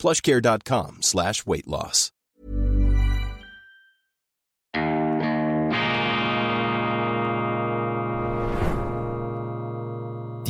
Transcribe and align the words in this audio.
plushcare.com 0.00 1.02
slash 1.02 1.46
weight 1.46 1.66
loss. 1.66 2.10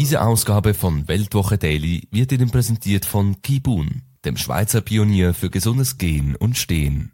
Diese 0.00 0.22
Ausgabe 0.22 0.72
von 0.72 1.08
Weltwoche 1.08 1.58
Daily 1.58 2.08
wird 2.10 2.32
Ihnen 2.32 2.50
präsentiert 2.50 3.05
von 3.05 3.42
Kibun, 3.42 4.00
dem 4.24 4.38
Schweizer 4.38 4.80
Pionier 4.80 5.34
für 5.34 5.50
gesundes 5.50 5.98
Gehen 5.98 6.36
und 6.36 6.56
Stehen. 6.56 7.12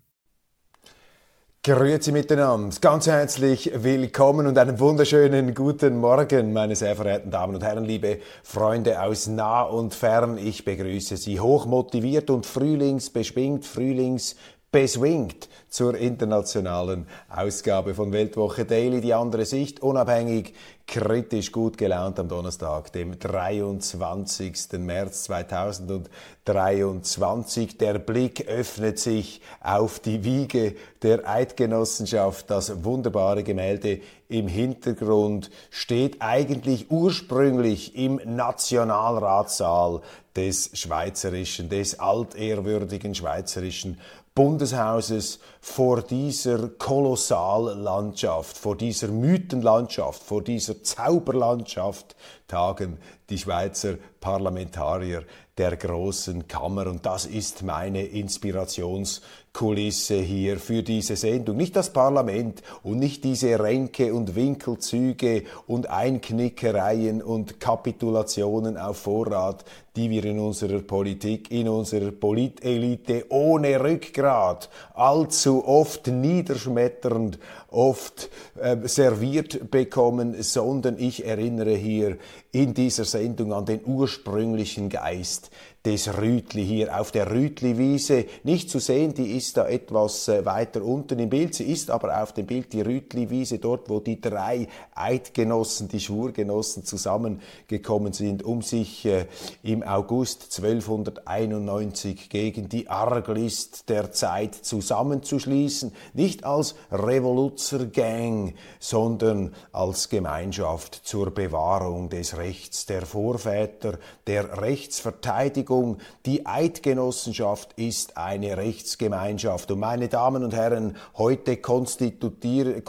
Grüezi 1.66 2.12
miteinander, 2.12 2.76
ganz 2.80 3.08
herzlich 3.08 3.72
willkommen 3.74 4.46
und 4.46 4.56
einen 4.56 4.78
wunderschönen 4.78 5.52
guten 5.52 5.96
Morgen, 5.96 6.52
meine 6.52 6.76
sehr 6.76 6.94
verehrten 6.94 7.32
Damen 7.32 7.56
und 7.56 7.64
Herren, 7.64 7.84
liebe 7.84 8.20
Freunde 8.44 9.02
aus 9.02 9.26
nah 9.26 9.62
und 9.62 9.92
fern. 9.92 10.38
Ich 10.38 10.64
begrüße 10.64 11.16
Sie 11.16 11.40
hochmotiviert 11.40 12.30
und 12.30 12.46
frühlingsbeschwingt, 12.46 13.64
frühlings 13.64 14.36
beswingt 14.76 15.48
zur 15.70 15.96
internationalen 15.96 17.06
Ausgabe 17.34 17.94
von 17.94 18.12
Weltwoche 18.12 18.66
Daily. 18.66 19.00
Die 19.00 19.14
andere 19.14 19.46
Sicht, 19.46 19.80
unabhängig, 19.80 20.52
kritisch 20.86 21.50
gut 21.50 21.78
gelaunt 21.78 22.20
am 22.20 22.28
Donnerstag, 22.28 22.92
dem 22.92 23.18
23. 23.18 24.72
März 24.72 25.24
2023. 25.24 27.78
Der 27.78 27.98
Blick 27.98 28.46
öffnet 28.48 28.98
sich 28.98 29.40
auf 29.62 29.98
die 29.98 30.24
Wiege 30.24 30.74
der 31.00 31.26
Eidgenossenschaft. 31.26 32.50
Das 32.50 32.84
wunderbare 32.84 33.44
Gemälde 33.44 34.00
im 34.28 34.46
Hintergrund 34.46 35.48
steht 35.70 36.20
eigentlich 36.20 36.90
ursprünglich 36.90 37.96
im 37.96 38.20
Nationalratssaal 38.26 40.02
des 40.36 40.70
schweizerischen, 40.74 41.70
des 41.70 41.98
altehrwürdigen 41.98 43.14
schweizerischen 43.14 43.98
Bundeshauses 44.36 45.40
vor 45.66 46.02
dieser 46.02 46.68
Kolossallandschaft, 46.68 48.56
vor 48.56 48.76
dieser 48.76 49.08
Mythenlandschaft, 49.08 50.22
vor 50.22 50.42
dieser 50.42 50.84
Zauberlandschaft 50.84 52.14
tagen 52.46 52.98
die 53.28 53.36
Schweizer 53.36 53.96
Parlamentarier 54.20 55.24
der 55.58 55.76
großen 55.76 56.48
Kammer. 56.48 56.86
Und 56.86 57.04
das 57.06 57.26
ist 57.26 57.62
meine 57.62 58.04
Inspirationskulisse 58.04 60.16
hier 60.16 60.58
für 60.58 60.82
diese 60.82 61.16
Sendung. 61.16 61.56
Nicht 61.56 61.76
das 61.76 61.92
Parlament 61.92 62.62
und 62.82 62.98
nicht 62.98 63.24
diese 63.24 63.58
Ränke 63.58 64.12
und 64.12 64.36
Winkelzüge 64.36 65.44
und 65.66 65.88
Einknickereien 65.90 67.22
und 67.22 67.58
Kapitulationen 67.58 68.76
auf 68.76 68.98
Vorrat, 68.98 69.64
die 69.96 70.10
wir 70.10 70.26
in 70.26 70.38
unserer 70.38 70.80
Politik, 70.80 71.50
in 71.50 71.68
unserer 71.68 72.10
Politelite 72.10 73.24
ohne 73.30 73.82
Rückgrat 73.82 74.68
allzu 74.94 75.55
oft 75.64 76.06
niederschmetternd, 76.08 77.38
oft 77.68 78.30
äh, 78.60 78.76
serviert 78.84 79.70
bekommen, 79.70 80.42
sondern 80.42 80.98
ich 80.98 81.24
erinnere 81.24 81.74
hier 81.74 82.18
in 82.52 82.74
dieser 82.74 83.04
Sendung 83.04 83.52
an 83.52 83.66
den 83.66 83.80
ursprünglichen 83.84 84.88
Geist 84.88 85.50
des 85.86 86.18
Rütli 86.18 86.66
hier 86.66 87.00
auf 87.00 87.12
der 87.12 87.30
Rütli-Wiese. 87.30 88.24
Nicht 88.42 88.68
zu 88.70 88.80
sehen, 88.80 89.14
die 89.14 89.36
ist 89.36 89.56
da 89.56 89.68
etwas 89.68 90.26
äh, 90.26 90.44
weiter 90.44 90.82
unten 90.82 91.20
im 91.20 91.30
Bild. 91.30 91.54
Sie 91.54 91.70
ist 91.70 91.92
aber 91.92 92.20
auf 92.22 92.32
dem 92.32 92.44
Bild 92.44 92.72
die 92.72 92.80
Rütli-Wiese, 92.80 93.60
dort 93.60 93.88
wo 93.88 94.00
die 94.00 94.20
drei 94.20 94.66
Eidgenossen, 94.96 95.86
die 95.86 96.00
Schwurgenossen 96.00 96.84
zusammengekommen 96.84 98.12
sind, 98.12 98.42
um 98.42 98.62
sich 98.62 99.06
äh, 99.06 99.26
im 99.62 99.84
August 99.84 100.58
1291 100.60 102.30
gegen 102.30 102.68
die 102.68 102.90
Arglist 102.90 103.88
der 103.88 104.10
Zeit 104.10 104.56
zusammenzuschließen. 104.56 105.92
Nicht 106.14 106.42
als 106.42 106.74
Revoluzergang, 106.90 108.54
sondern 108.80 109.54
als 109.70 110.08
Gemeinschaft 110.08 111.00
zur 111.04 111.30
Bewahrung 111.30 112.08
des 112.08 112.36
Rechts 112.36 112.86
der 112.86 113.06
Vorväter, 113.06 114.00
der 114.26 114.60
Rechtsverteidigung 114.60 115.75
Bewegung, 115.76 115.98
die 116.24 116.46
Eidgenossenschaft 116.46 117.74
ist 117.76 118.16
eine 118.16 118.56
Rechtsgemeinschaft. 118.56 119.70
Und 119.70 119.80
meine 119.80 120.08
Damen 120.08 120.42
und 120.42 120.54
Herren, 120.54 120.96
heute 121.16 121.58
konstituieren 121.58 122.82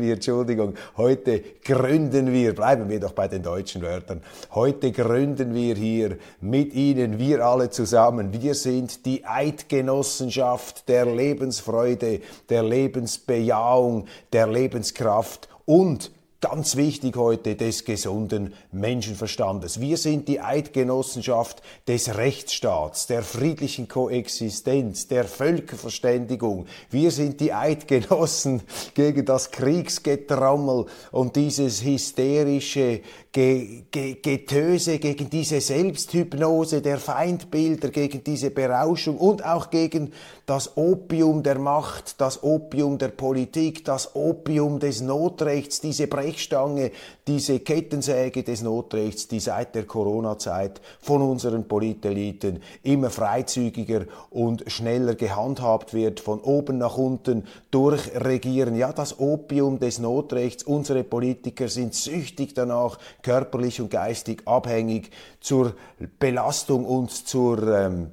wir, 0.00 0.14
Entschuldigung, 0.14 0.74
heute 0.96 1.42
gründen 1.64 2.32
wir, 2.32 2.54
bleiben 2.54 2.88
wir 2.88 3.00
doch 3.00 3.12
bei 3.12 3.28
den 3.28 3.42
deutschen 3.42 3.82
Wörtern, 3.82 4.22
heute 4.54 4.92
gründen 4.92 5.54
wir 5.54 5.74
hier 5.74 6.18
mit 6.40 6.74
Ihnen, 6.74 7.18
wir 7.18 7.44
alle 7.44 7.70
zusammen, 7.70 8.32
wir 8.32 8.54
sind 8.54 9.04
die 9.06 9.24
Eidgenossenschaft 9.24 10.88
der 10.88 11.06
Lebensfreude, 11.06 12.20
der 12.48 12.62
Lebensbejahung, 12.62 14.06
der 14.32 14.46
Lebenskraft 14.46 15.48
und 15.64 16.10
ganz 16.48 16.76
wichtig 16.76 17.16
heute 17.16 17.56
des 17.56 17.84
gesunden 17.84 18.54
Menschenverstandes. 18.70 19.80
Wir 19.80 19.96
sind 19.96 20.28
die 20.28 20.40
Eidgenossenschaft 20.40 21.60
des 21.88 22.16
Rechtsstaats, 22.16 23.08
der 23.08 23.24
friedlichen 23.24 23.88
Koexistenz, 23.88 25.08
der 25.08 25.24
Völkerverständigung. 25.24 26.66
Wir 26.88 27.10
sind 27.10 27.40
die 27.40 27.52
Eidgenossen 27.52 28.62
gegen 28.94 29.24
das 29.24 29.50
Kriegsgetrammel 29.50 30.86
und 31.10 31.34
dieses 31.34 31.82
hysterische 31.84 33.00
Getöse, 33.32 34.98
gegen 34.98 35.28
diese 35.28 35.60
Selbsthypnose 35.60 36.80
der 36.80 36.98
Feindbilder, 36.98 37.90
gegen 37.90 38.24
diese 38.24 38.50
Berauschung 38.50 39.18
und 39.18 39.44
auch 39.44 39.68
gegen 39.68 40.12
das 40.46 40.76
Opium 40.78 41.42
der 41.42 41.58
Macht, 41.58 42.20
das 42.20 42.42
Opium 42.42 42.96
der 42.96 43.08
Politik, 43.08 43.84
das 43.84 44.14
Opium 44.14 44.78
des 44.78 45.02
Notrechts, 45.02 45.80
diese 45.82 46.06
Brechstange, 46.36 46.90
diese 47.26 47.60
Kettensäge 47.60 48.42
des 48.42 48.60
Notrechts, 48.60 49.26
die 49.26 49.40
seit 49.40 49.74
der 49.74 49.84
Corona-Zeit 49.84 50.82
von 51.00 51.22
unseren 51.22 51.66
Politeliten 51.66 52.62
immer 52.82 53.08
freizügiger 53.08 54.04
und 54.28 54.70
schneller 54.70 55.14
gehandhabt 55.14 55.94
wird, 55.94 56.20
von 56.20 56.40
oben 56.40 56.76
nach 56.76 56.98
unten 56.98 57.46
durchregieren. 57.70 58.76
Ja, 58.76 58.92
das 58.92 59.18
Opium 59.18 59.78
des 59.78 59.98
Notrechts, 59.98 60.62
unsere 60.62 61.04
Politiker 61.04 61.68
sind 61.68 61.94
süchtig 61.94 62.54
danach, 62.54 62.98
körperlich 63.22 63.80
und 63.80 63.90
geistig 63.90 64.42
abhängig 64.44 65.10
zur 65.40 65.72
Belastung 66.18 66.84
und 66.84 67.10
zur, 67.10 67.66
ähm, 67.66 68.10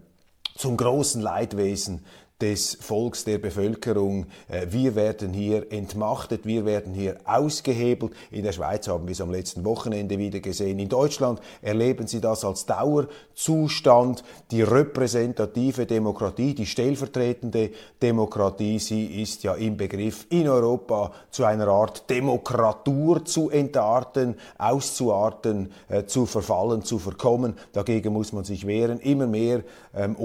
zum 0.55 0.77
großen 0.77 1.21
Leidwesen 1.21 2.05
des 2.41 2.77
Volks, 2.81 3.23
der 3.23 3.37
Bevölkerung. 3.37 4.25
Äh, 4.49 4.67
wir 4.69 4.95
werden 4.95 5.33
hier 5.33 5.71
entmachtet, 5.71 6.45
wir 6.45 6.65
werden 6.65 6.93
hier 6.93 7.17
ausgehebelt. 7.25 8.11
In 8.31 8.43
der 8.43 8.51
Schweiz 8.51 8.87
haben 8.87 9.07
wir 9.07 9.13
es 9.13 9.21
am 9.21 9.31
letzten 9.31 9.63
Wochenende 9.63 10.17
wieder 10.17 10.39
gesehen. 10.39 10.79
In 10.79 10.89
Deutschland 10.89 11.39
erleben 11.61 12.07
Sie 12.07 12.19
das 12.19 12.43
als 12.43 12.65
Dauerzustand. 12.65 14.23
Die 14.51 14.61
repräsentative 14.61 15.85
Demokratie, 15.85 16.53
die 16.53 16.65
stellvertretende 16.65 17.71
Demokratie, 18.01 18.79
sie 18.79 19.21
ist 19.21 19.43
ja 19.43 19.53
im 19.53 19.77
Begriff, 19.77 20.25
in 20.29 20.49
Europa 20.49 21.13
zu 21.29 21.45
einer 21.45 21.67
Art 21.67 22.09
Demokratur 22.09 23.23
zu 23.25 23.49
entarten, 23.51 24.35
auszuarten, 24.57 25.71
äh, 25.87 26.05
zu 26.05 26.25
verfallen, 26.25 26.83
zu 26.83 26.99
verkommen. 26.99 27.53
Dagegen 27.71 28.11
muss 28.11 28.33
man 28.33 28.43
sich 28.43 28.67
wehren. 28.67 28.99
Immer 28.99 29.27
mehr 29.27 29.63
ähm, 29.95 30.15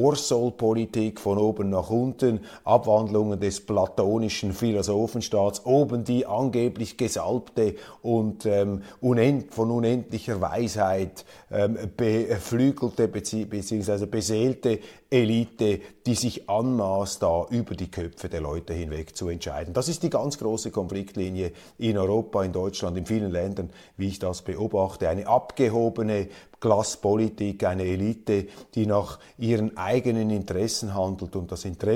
von 1.19 1.39
oben 1.39 1.71
nach 1.71 1.91
unten 1.91 1.98
bunten 1.99 2.41
Abwandlungen 2.63 3.41
des 3.41 3.67
platonischen 3.67 4.53
Philosophenstaats, 4.53 5.67
oben 5.67 6.05
die 6.05 6.27
angeblich 6.27 6.97
gesalbte 6.97 7.75
und 8.03 8.47
ähm, 8.47 8.83
unend, 9.01 9.53
von 9.53 9.71
unendlicher 9.73 10.41
Weisheit 10.41 11.25
ähm, 11.51 11.77
beflügelte 11.97 13.09
bzw. 13.09 14.07
beseelte 14.07 14.79
Elite, 15.11 15.81
die 16.07 16.15
sich 16.15 16.49
anmaßt, 16.49 17.23
da 17.23 17.47
über 17.51 17.75
die 17.75 17.91
Köpfe 17.91 18.29
der 18.29 18.43
Leute 18.43 18.75
hinweg 18.75 19.17
zu 19.17 19.29
entscheiden. 19.29 19.73
Das 19.73 19.89
ist 19.89 20.03
die 20.03 20.11
ganz 20.11 20.39
große 20.39 20.71
Konfliktlinie 20.71 21.53
in 21.79 21.97
Europa, 21.97 22.45
in 22.45 22.53
Deutschland, 22.53 22.97
in 22.97 23.07
vielen 23.07 23.33
Ländern, 23.33 23.71
wie 23.97 24.09
ich 24.09 24.19
das 24.19 24.43
beobachte. 24.43 25.09
Eine 25.09 25.27
abgehobene 25.27 26.29
Klasspolitik, 26.61 27.65
eine 27.65 27.85
Elite, 27.85 28.49
die 28.75 28.87
nach 28.87 29.19
ihren 29.39 29.77
eigenen 29.77 30.31
Interessen 30.31 30.95
handelt 30.95 31.37
und 31.37 31.53
das 31.53 31.65
Interesse 31.65 31.88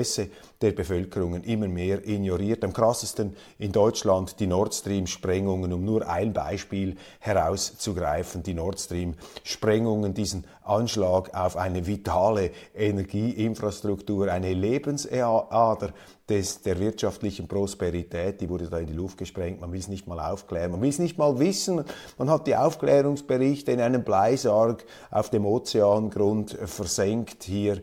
der 0.61 0.71
Bevölkerung 0.71 1.41
immer 1.43 1.67
mehr 1.67 2.07
ignoriert. 2.07 2.63
Am 2.63 2.73
krassesten 2.73 3.35
in 3.59 3.71
Deutschland 3.71 4.39
die 4.39 4.47
Nord 4.47 4.73
Stream-Sprengungen, 4.73 5.73
um 5.73 5.83
nur 5.83 6.07
ein 6.09 6.33
Beispiel 6.33 6.95
herauszugreifen. 7.19 8.43
Die 8.43 8.53
Nord 8.53 8.79
Stream-Sprengungen, 8.79 10.13
diesen 10.13 10.45
Anschlag 10.63 11.33
auf 11.35 11.57
eine 11.57 11.85
vitale 11.85 12.51
Energieinfrastruktur, 12.73 14.31
eine 14.31 14.53
Lebensader 14.53 15.93
des, 16.29 16.61
der 16.61 16.79
wirtschaftlichen 16.79 17.49
Prosperität, 17.49 18.39
die 18.39 18.49
wurde 18.49 18.69
da 18.69 18.77
in 18.77 18.87
die 18.87 18.93
Luft 18.93 19.17
gesprengt. 19.17 19.59
Man 19.59 19.73
will 19.73 19.79
es 19.79 19.89
nicht 19.89 20.07
mal 20.07 20.19
aufklären, 20.19 20.71
man 20.71 20.81
will 20.81 20.89
es 20.89 20.99
nicht 20.99 21.17
mal 21.17 21.37
wissen. 21.39 21.83
Man 22.17 22.29
hat 22.29 22.47
die 22.47 22.55
Aufklärungsberichte 22.55 23.73
in 23.73 23.81
einem 23.81 24.03
Bleisarg 24.03 24.85
auf 25.11 25.29
dem 25.29 25.45
Ozeangrund 25.45 26.57
versenkt. 26.65 27.43
Hier 27.43 27.81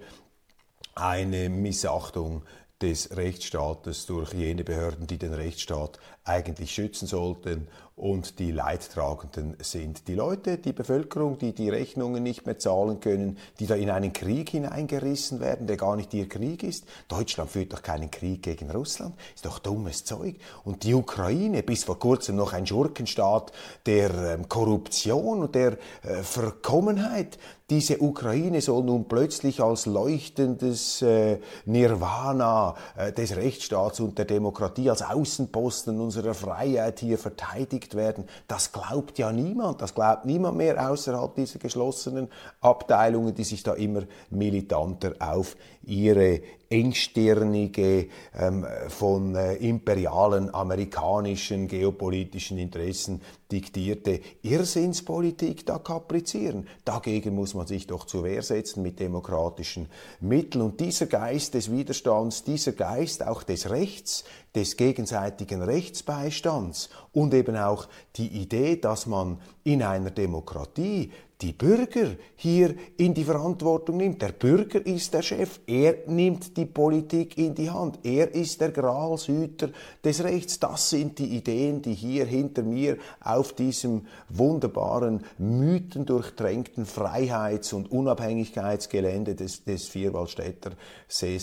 eine 0.94 1.48
Missachtung 1.48 2.42
des 2.80 3.14
Rechtsstaates 3.14 4.06
durch 4.06 4.32
jene 4.32 4.64
Behörden, 4.64 5.06
die 5.06 5.18
den 5.18 5.34
Rechtsstaat 5.34 5.98
eigentlich 6.24 6.72
schützen 6.72 7.06
sollten 7.06 7.68
und 8.00 8.38
die 8.38 8.50
Leidtragenden 8.50 9.58
sind 9.60 10.08
die 10.08 10.14
Leute, 10.14 10.56
die 10.56 10.72
Bevölkerung, 10.72 11.36
die 11.36 11.52
die 11.52 11.68
Rechnungen 11.68 12.22
nicht 12.22 12.46
mehr 12.46 12.58
zahlen 12.58 12.98
können, 13.00 13.36
die 13.58 13.66
da 13.66 13.74
in 13.74 13.90
einen 13.90 14.14
Krieg 14.14 14.48
hineingerissen 14.48 15.38
werden, 15.38 15.66
der 15.66 15.76
gar 15.76 15.96
nicht 15.96 16.14
ihr 16.14 16.26
Krieg 16.26 16.62
ist. 16.62 16.86
Deutschland 17.08 17.50
führt 17.50 17.74
doch 17.74 17.82
keinen 17.82 18.10
Krieg 18.10 18.42
gegen 18.42 18.70
Russland, 18.70 19.14
ist 19.34 19.44
doch 19.44 19.58
dummes 19.58 20.06
Zeug. 20.06 20.36
Und 20.64 20.84
die 20.84 20.94
Ukraine, 20.94 21.62
bis 21.62 21.84
vor 21.84 21.98
kurzem 21.98 22.36
noch 22.36 22.54
ein 22.54 22.66
Schurkenstaat 22.66 23.52
der 23.84 24.14
ähm, 24.14 24.48
Korruption 24.48 25.42
und 25.42 25.54
der 25.54 25.76
äh, 26.02 26.22
Verkommenheit, 26.22 27.38
diese 27.70 28.02
Ukraine 28.02 28.60
soll 28.60 28.82
nun 28.82 29.04
plötzlich 29.04 29.62
als 29.62 29.86
leuchtendes 29.86 31.02
äh, 31.02 31.38
Nirvana 31.66 32.74
äh, 32.96 33.12
des 33.12 33.36
Rechtsstaats 33.36 34.00
und 34.00 34.18
der 34.18 34.24
Demokratie 34.24 34.90
als 34.90 35.02
Außenposten 35.02 36.00
unserer 36.00 36.34
Freiheit 36.34 36.98
hier 36.98 37.16
verteidigt 37.16 37.94
werden. 37.94 38.24
Das 38.48 38.72
glaubt 38.72 39.18
ja 39.18 39.30
niemand. 39.32 39.80
Das 39.80 39.94
glaubt 39.94 40.24
niemand 40.24 40.56
mehr 40.56 40.90
außerhalb 40.90 41.34
dieser 41.36 41.60
geschlossenen 41.60 42.28
Abteilungen, 42.60 43.34
die 43.36 43.44
sich 43.44 43.62
da 43.62 43.74
immer 43.74 44.02
militanter 44.30 45.14
auf 45.20 45.56
ihre 45.84 46.40
engstirnige, 46.68 48.08
ähm, 48.38 48.66
von 48.88 49.34
äh, 49.34 49.54
imperialen 49.54 50.52
amerikanischen 50.54 51.66
geopolitischen 51.68 52.58
Interessen 52.58 53.20
diktierte 53.50 54.20
Irrsinnspolitik 54.42 55.66
da 55.66 55.78
kaprizieren. 55.78 56.66
Dagegen 56.84 57.34
muss 57.34 57.54
man 57.54 57.66
sich 57.66 57.86
doch 57.86 58.06
zur 58.06 58.24
Wehr 58.24 58.42
setzen 58.42 58.82
mit 58.82 59.00
demokratischen 59.00 59.88
Mitteln. 60.20 60.62
Und 60.62 60.80
dieser 60.80 61.06
Geist 61.06 61.54
des 61.54 61.70
Widerstands, 61.70 62.44
dieser 62.44 62.72
Geist 62.72 63.26
auch 63.26 63.42
des 63.42 63.70
Rechts, 63.70 64.24
des 64.54 64.76
gegenseitigen 64.76 65.62
Rechtsbeistands 65.62 66.90
und 67.12 67.34
eben 67.34 67.56
auch 67.56 67.88
die 68.16 68.28
Idee, 68.28 68.76
dass 68.76 69.06
man 69.06 69.38
in 69.64 69.82
einer 69.82 70.10
Demokratie 70.10 71.10
die 71.42 71.52
Bürger 71.52 72.16
hier 72.36 72.74
in 72.96 73.14
die 73.14 73.24
Verantwortung 73.24 73.96
nimmt. 73.96 74.20
Der 74.20 74.32
Bürger 74.32 74.84
ist 74.84 75.14
der 75.14 75.22
Chef, 75.22 75.60
er 75.66 75.96
nimmt 76.06 76.56
die 76.56 76.66
Politik 76.66 77.38
in 77.38 77.54
die 77.54 77.70
Hand, 77.70 77.98
er 78.02 78.34
ist 78.34 78.60
der 78.60 78.70
Gralshüter 78.70 79.70
des 80.04 80.22
Rechts. 80.22 80.58
Das 80.58 80.90
sind 80.90 81.18
die 81.18 81.36
Ideen, 81.36 81.82
die 81.82 81.94
hier 81.94 82.26
hinter 82.26 82.62
mir 82.62 82.98
auf 83.20 83.52
diesem 83.54 84.06
wunderbaren, 84.28 85.24
mythendurchtränkten 85.38 86.84
Freiheits- 86.84 87.72
und 87.72 87.90
Unabhängigkeitsgelände 87.90 89.34
des, 89.34 89.64
des 89.64 89.88
Vierwaldstätter 89.88 90.72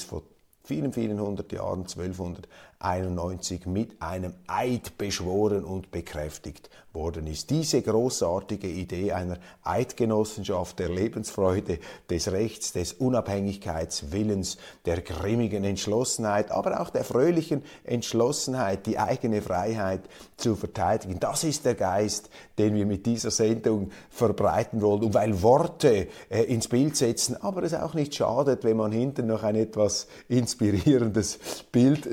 vor 0.07 0.23
vielen, 0.63 0.91
vielen 0.91 1.19
hundert 1.19 1.51
Jahren, 1.53 1.85
1291, 2.79 3.65
mit 3.65 4.01
einem 4.01 4.33
Eid 4.47 4.97
beschworen 4.97 5.63
und 5.63 5.91
bekräftigt 5.91 6.69
worden 6.97 7.27
ist. 7.27 7.49
Diese 7.49 7.81
großartige 7.81 8.67
Idee 8.67 9.13
einer 9.13 9.37
Eidgenossenschaft 9.63 10.79
der 10.79 10.89
Lebensfreude, 10.89 11.79
des 12.09 12.31
Rechts, 12.31 12.73
des 12.73 12.93
Unabhängigkeitswillens, 12.93 14.57
der 14.85 15.01
grimmigen 15.01 15.63
Entschlossenheit, 15.63 16.51
aber 16.51 16.81
auch 16.81 16.89
der 16.89 17.03
fröhlichen 17.03 17.63
Entschlossenheit, 17.83 18.85
die 18.85 18.97
eigene 18.97 19.41
Freiheit 19.41 20.01
zu 20.37 20.55
verteidigen. 20.55 21.19
Das 21.19 21.43
ist 21.43 21.65
der 21.65 21.75
Geist, 21.75 22.29
den 22.57 22.75
wir 22.75 22.85
mit 22.85 23.05
dieser 23.05 23.31
Sendung 23.31 23.91
verbreiten 24.09 24.81
wollen. 24.81 25.03
Und 25.03 25.13
weil 25.13 25.41
Worte 25.41 26.07
äh, 26.29 26.43
ins 26.43 26.67
Bild 26.67 26.95
setzen, 26.95 27.37
aber 27.41 27.63
es 27.63 27.73
auch 27.73 27.93
nicht 27.93 28.15
schadet, 28.15 28.63
wenn 28.63 28.77
man 28.77 28.91
hinten 28.91 29.27
noch 29.27 29.43
ein 29.43 29.55
etwas 29.55 30.07
inspirierendes 30.27 31.39
Bild 31.71 32.05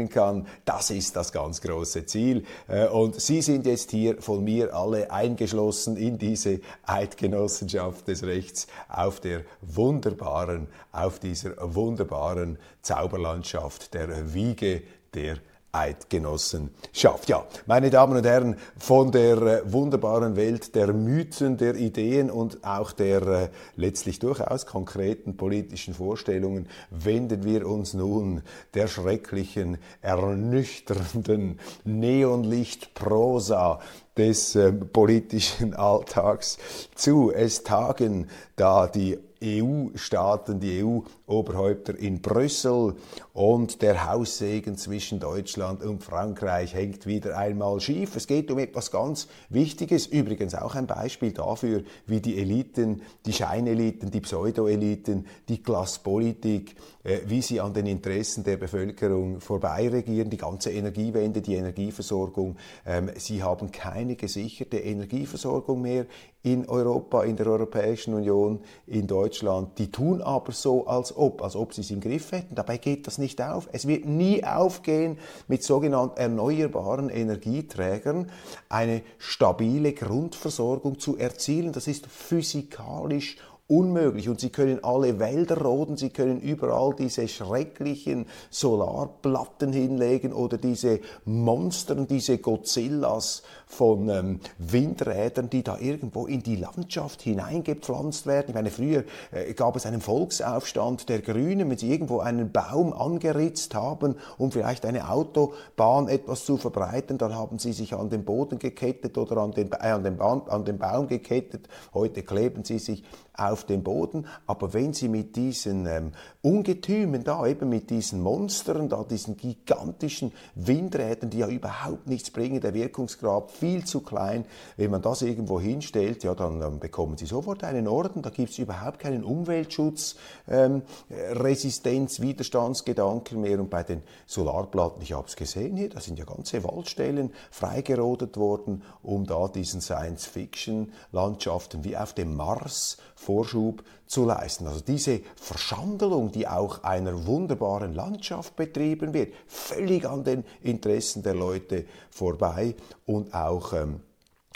servieren 0.00 0.08
kann, 0.08 0.46
das 0.64 0.90
ist 0.90 1.16
das 1.16 1.32
ganz 1.32 1.60
große 1.60 2.06
Ziel. 2.06 2.44
Äh, 2.68 2.86
und 2.88 3.20
Sie 3.20 3.42
sind 3.42 3.66
jetzt 3.66 3.90
hier 3.90 4.20
von 4.20 4.44
mir 4.44 4.74
alle 4.74 5.10
eingeschlossen 5.10 5.96
in 5.96 6.18
diese 6.18 6.60
Eidgenossenschaft 6.84 8.08
des 8.08 8.22
Rechts 8.22 8.66
auf 8.88 9.20
der 9.20 9.42
wunderbaren, 9.60 10.68
auf 10.92 11.18
dieser 11.18 11.54
wunderbaren 11.74 12.58
Zauberlandschaft 12.82 13.94
der 13.94 14.32
Wiege 14.32 14.82
der 15.14 15.36
Eidgenossenschaft. 15.72 17.28
Ja, 17.28 17.46
meine 17.66 17.90
Damen 17.90 18.16
und 18.16 18.26
Herren, 18.26 18.56
von 18.76 19.12
der 19.12 19.36
äh, 19.36 19.72
wunderbaren 19.72 20.36
Welt 20.36 20.74
der 20.74 20.92
Mythen, 20.92 21.56
der 21.56 21.76
Ideen 21.76 22.30
und 22.30 22.64
auch 22.64 22.92
der 22.92 23.22
äh, 23.22 23.48
letztlich 23.76 24.18
durchaus 24.18 24.66
konkreten 24.66 25.36
politischen 25.36 25.94
Vorstellungen 25.94 26.68
wenden 26.90 27.44
wir 27.44 27.66
uns 27.66 27.94
nun 27.94 28.42
der 28.74 28.88
schrecklichen, 28.88 29.78
ernüchternden 30.02 31.60
Neonlichtprosa 31.84 33.80
des 34.16 34.56
äh, 34.56 34.72
politischen 34.72 35.74
Alltags 35.76 36.58
zu. 36.94 37.30
Es 37.32 37.62
tagen 37.62 38.28
da 38.56 38.86
die 38.86 39.18
EU-Staaten, 39.42 40.60
die 40.60 40.82
EU-Oberhäupter 40.82 41.98
in 41.98 42.20
Brüssel 42.20 42.94
und 43.32 43.82
der 43.82 44.10
Haussegen 44.10 44.76
zwischen 44.76 45.20
Deutschland 45.20 45.82
und 45.82 46.04
Frankreich 46.04 46.74
hängt 46.74 47.06
wieder 47.06 47.38
einmal 47.38 47.80
schief. 47.80 48.16
Es 48.16 48.26
geht 48.26 48.50
um 48.50 48.58
etwas 48.58 48.90
ganz 48.90 49.28
Wichtiges, 49.48 50.06
übrigens 50.06 50.54
auch 50.54 50.74
ein 50.74 50.86
Beispiel 50.86 51.32
dafür, 51.32 51.82
wie 52.06 52.20
die 52.20 52.38
Eliten, 52.38 53.02
die 53.26 53.32
Scheineliten, 53.32 54.10
die 54.10 54.20
Pseudoeliten, 54.20 55.26
die 55.48 55.62
Klasspolitik, 55.62 56.76
äh, 57.02 57.20
wie 57.26 57.40
sie 57.40 57.60
an 57.60 57.72
den 57.72 57.86
Interessen 57.86 58.44
der 58.44 58.58
Bevölkerung 58.58 59.40
vorbeiregieren, 59.40 60.28
die 60.28 60.36
ganze 60.36 60.70
Energiewende, 60.70 61.40
die 61.40 61.54
Energieversorgung. 61.54 62.56
Ähm, 62.84 63.10
sie 63.16 63.42
haben 63.42 63.72
keine 63.72 64.16
gesicherte 64.16 64.78
Energieversorgung 64.78 65.80
mehr 65.80 66.06
in 66.42 66.68
Europa, 66.68 67.24
in 67.24 67.36
der 67.36 67.46
Europäischen 67.46 68.14
Union, 68.14 68.60
in 68.86 69.06
Deutschland. 69.06 69.78
Die 69.78 69.90
tun 69.90 70.22
aber 70.22 70.52
so, 70.52 70.86
als 70.86 71.14
ob, 71.14 71.42
als 71.42 71.54
ob 71.54 71.74
sie 71.74 71.82
es 71.82 71.90
im 71.90 72.00
Griff 72.00 72.32
hätten. 72.32 72.54
Dabei 72.54 72.78
geht 72.78 73.06
das 73.06 73.18
nicht 73.18 73.42
auf. 73.42 73.68
Es 73.72 73.86
wird 73.86 74.06
nie 74.06 74.42
aufgehen, 74.42 75.18
mit 75.48 75.62
sogenannten 75.62 76.18
erneuerbaren 76.18 77.10
Energieträgern 77.10 78.30
eine 78.70 79.02
stabile 79.18 79.92
Grundversorgung 79.92 80.98
zu 80.98 81.18
erzielen. 81.18 81.72
Das 81.72 81.86
ist 81.86 82.06
physikalisch 82.06 83.36
unmöglich. 83.70 84.28
Und 84.28 84.40
Sie 84.40 84.50
können 84.50 84.82
alle 84.82 85.18
Wälder 85.20 85.62
roden, 85.62 85.96
Sie 85.96 86.10
können 86.10 86.40
überall 86.40 86.94
diese 86.98 87.28
schrecklichen 87.28 88.26
Solarplatten 88.50 89.72
hinlegen 89.72 90.32
oder 90.32 90.58
diese 90.58 91.00
Monster, 91.24 91.94
diese 91.94 92.38
Godzillas 92.38 93.42
von 93.66 94.08
ähm, 94.08 94.40
Windrädern, 94.58 95.48
die 95.48 95.62
da 95.62 95.78
irgendwo 95.78 96.26
in 96.26 96.42
die 96.42 96.56
Landschaft 96.56 97.22
hineingepflanzt 97.22 98.26
werden. 98.26 98.46
Ich 98.48 98.54
meine, 98.54 98.70
früher 98.70 99.04
äh, 99.30 99.54
gab 99.54 99.76
es 99.76 99.86
einen 99.86 100.00
Volksaufstand 100.00 101.08
der 101.08 101.20
Grünen, 101.20 101.70
wenn 101.70 101.78
sie 101.78 101.92
irgendwo 101.92 102.18
einen 102.18 102.50
Baum 102.50 102.92
angeritzt 102.92 103.76
haben, 103.76 104.16
um 104.38 104.50
vielleicht 104.50 104.84
eine 104.84 105.08
Autobahn 105.08 106.08
etwas 106.08 106.44
zu 106.44 106.56
verbreiten, 106.56 107.18
dann 107.18 107.36
haben 107.36 107.60
sie 107.60 107.72
sich 107.72 107.94
an 107.94 108.10
den 108.10 108.24
Boden 108.24 108.58
gekettet 108.58 109.16
oder 109.16 109.36
an 109.36 109.52
den, 109.52 109.70
äh, 109.70 109.90
an 109.90 110.02
den, 110.02 110.16
Baum, 110.16 110.42
an 110.48 110.64
den 110.64 110.78
Baum 110.78 111.06
gekettet. 111.06 111.68
Heute 111.94 112.24
kleben 112.24 112.64
sie 112.64 112.80
sich 112.80 113.04
auf 113.40 113.64
dem 113.64 113.82
Boden. 113.82 114.26
Aber 114.46 114.72
wenn 114.74 114.92
Sie 114.92 115.08
mit 115.08 115.36
diesen 115.36 115.86
ähm, 115.86 116.12
Ungetümen 116.42 117.22
da, 117.22 117.46
eben 117.46 117.68
mit 117.68 117.90
diesen 117.90 118.22
Monstern, 118.22 118.88
da 118.88 119.04
diesen 119.04 119.36
gigantischen 119.36 120.32
Windrädern, 120.54 121.28
die 121.28 121.38
ja 121.38 121.48
überhaupt 121.48 122.06
nichts 122.06 122.30
bringen, 122.30 122.62
der 122.62 122.72
Wirkungsgrad 122.72 123.50
viel 123.50 123.84
zu 123.84 124.00
klein. 124.00 124.46
Wenn 124.78 124.90
man 124.90 125.02
das 125.02 125.20
irgendwo 125.20 125.60
hinstellt, 125.60 126.24
ja, 126.24 126.34
dann, 126.34 126.58
dann 126.58 126.80
bekommen 126.80 127.18
sie 127.18 127.26
sofort 127.26 127.62
einen 127.62 127.86
Orden, 127.86 128.22
da 128.22 128.30
gibt 128.30 128.52
es 128.52 128.58
überhaupt 128.58 129.00
keinen 129.00 129.22
Umweltschutz, 129.22 130.16
ähm, 130.48 130.80
Resistenz, 131.10 132.20
Widerstandsgedanken 132.20 133.42
mehr. 133.42 133.60
Und 133.60 133.68
bei 133.68 133.82
den 133.82 134.02
Solarplatten, 134.24 135.02
ich 135.02 135.12
habe 135.12 135.28
es 135.28 135.36
gesehen 135.36 135.76
hier, 135.76 135.90
da 135.90 136.00
sind 136.00 136.18
ja 136.18 136.24
ganze 136.24 136.64
Waldstellen 136.64 137.34
freigerodet 137.50 138.38
worden, 138.38 138.82
um 139.02 139.26
da 139.26 139.46
diesen 139.48 139.82
Science-Fiction-Landschaften 139.82 141.84
wie 141.84 141.98
auf 141.98 142.14
dem 142.14 142.34
Mars 142.34 142.96
Vorschub 143.14 143.84
zu 144.10 144.24
leisten. 144.24 144.66
Also 144.66 144.80
diese 144.80 145.20
Verschandelung, 145.36 146.32
die 146.32 146.48
auch 146.48 146.82
einer 146.82 147.26
wunderbaren 147.26 147.94
Landschaft 147.94 148.56
betrieben 148.56 149.14
wird, 149.14 149.32
völlig 149.46 150.04
an 150.04 150.24
den 150.24 150.44
Interessen 150.62 151.22
der 151.22 151.34
Leute 151.34 151.84
vorbei 152.10 152.74
und 153.06 153.32
auch 153.32 153.72
ähm, 153.72 154.00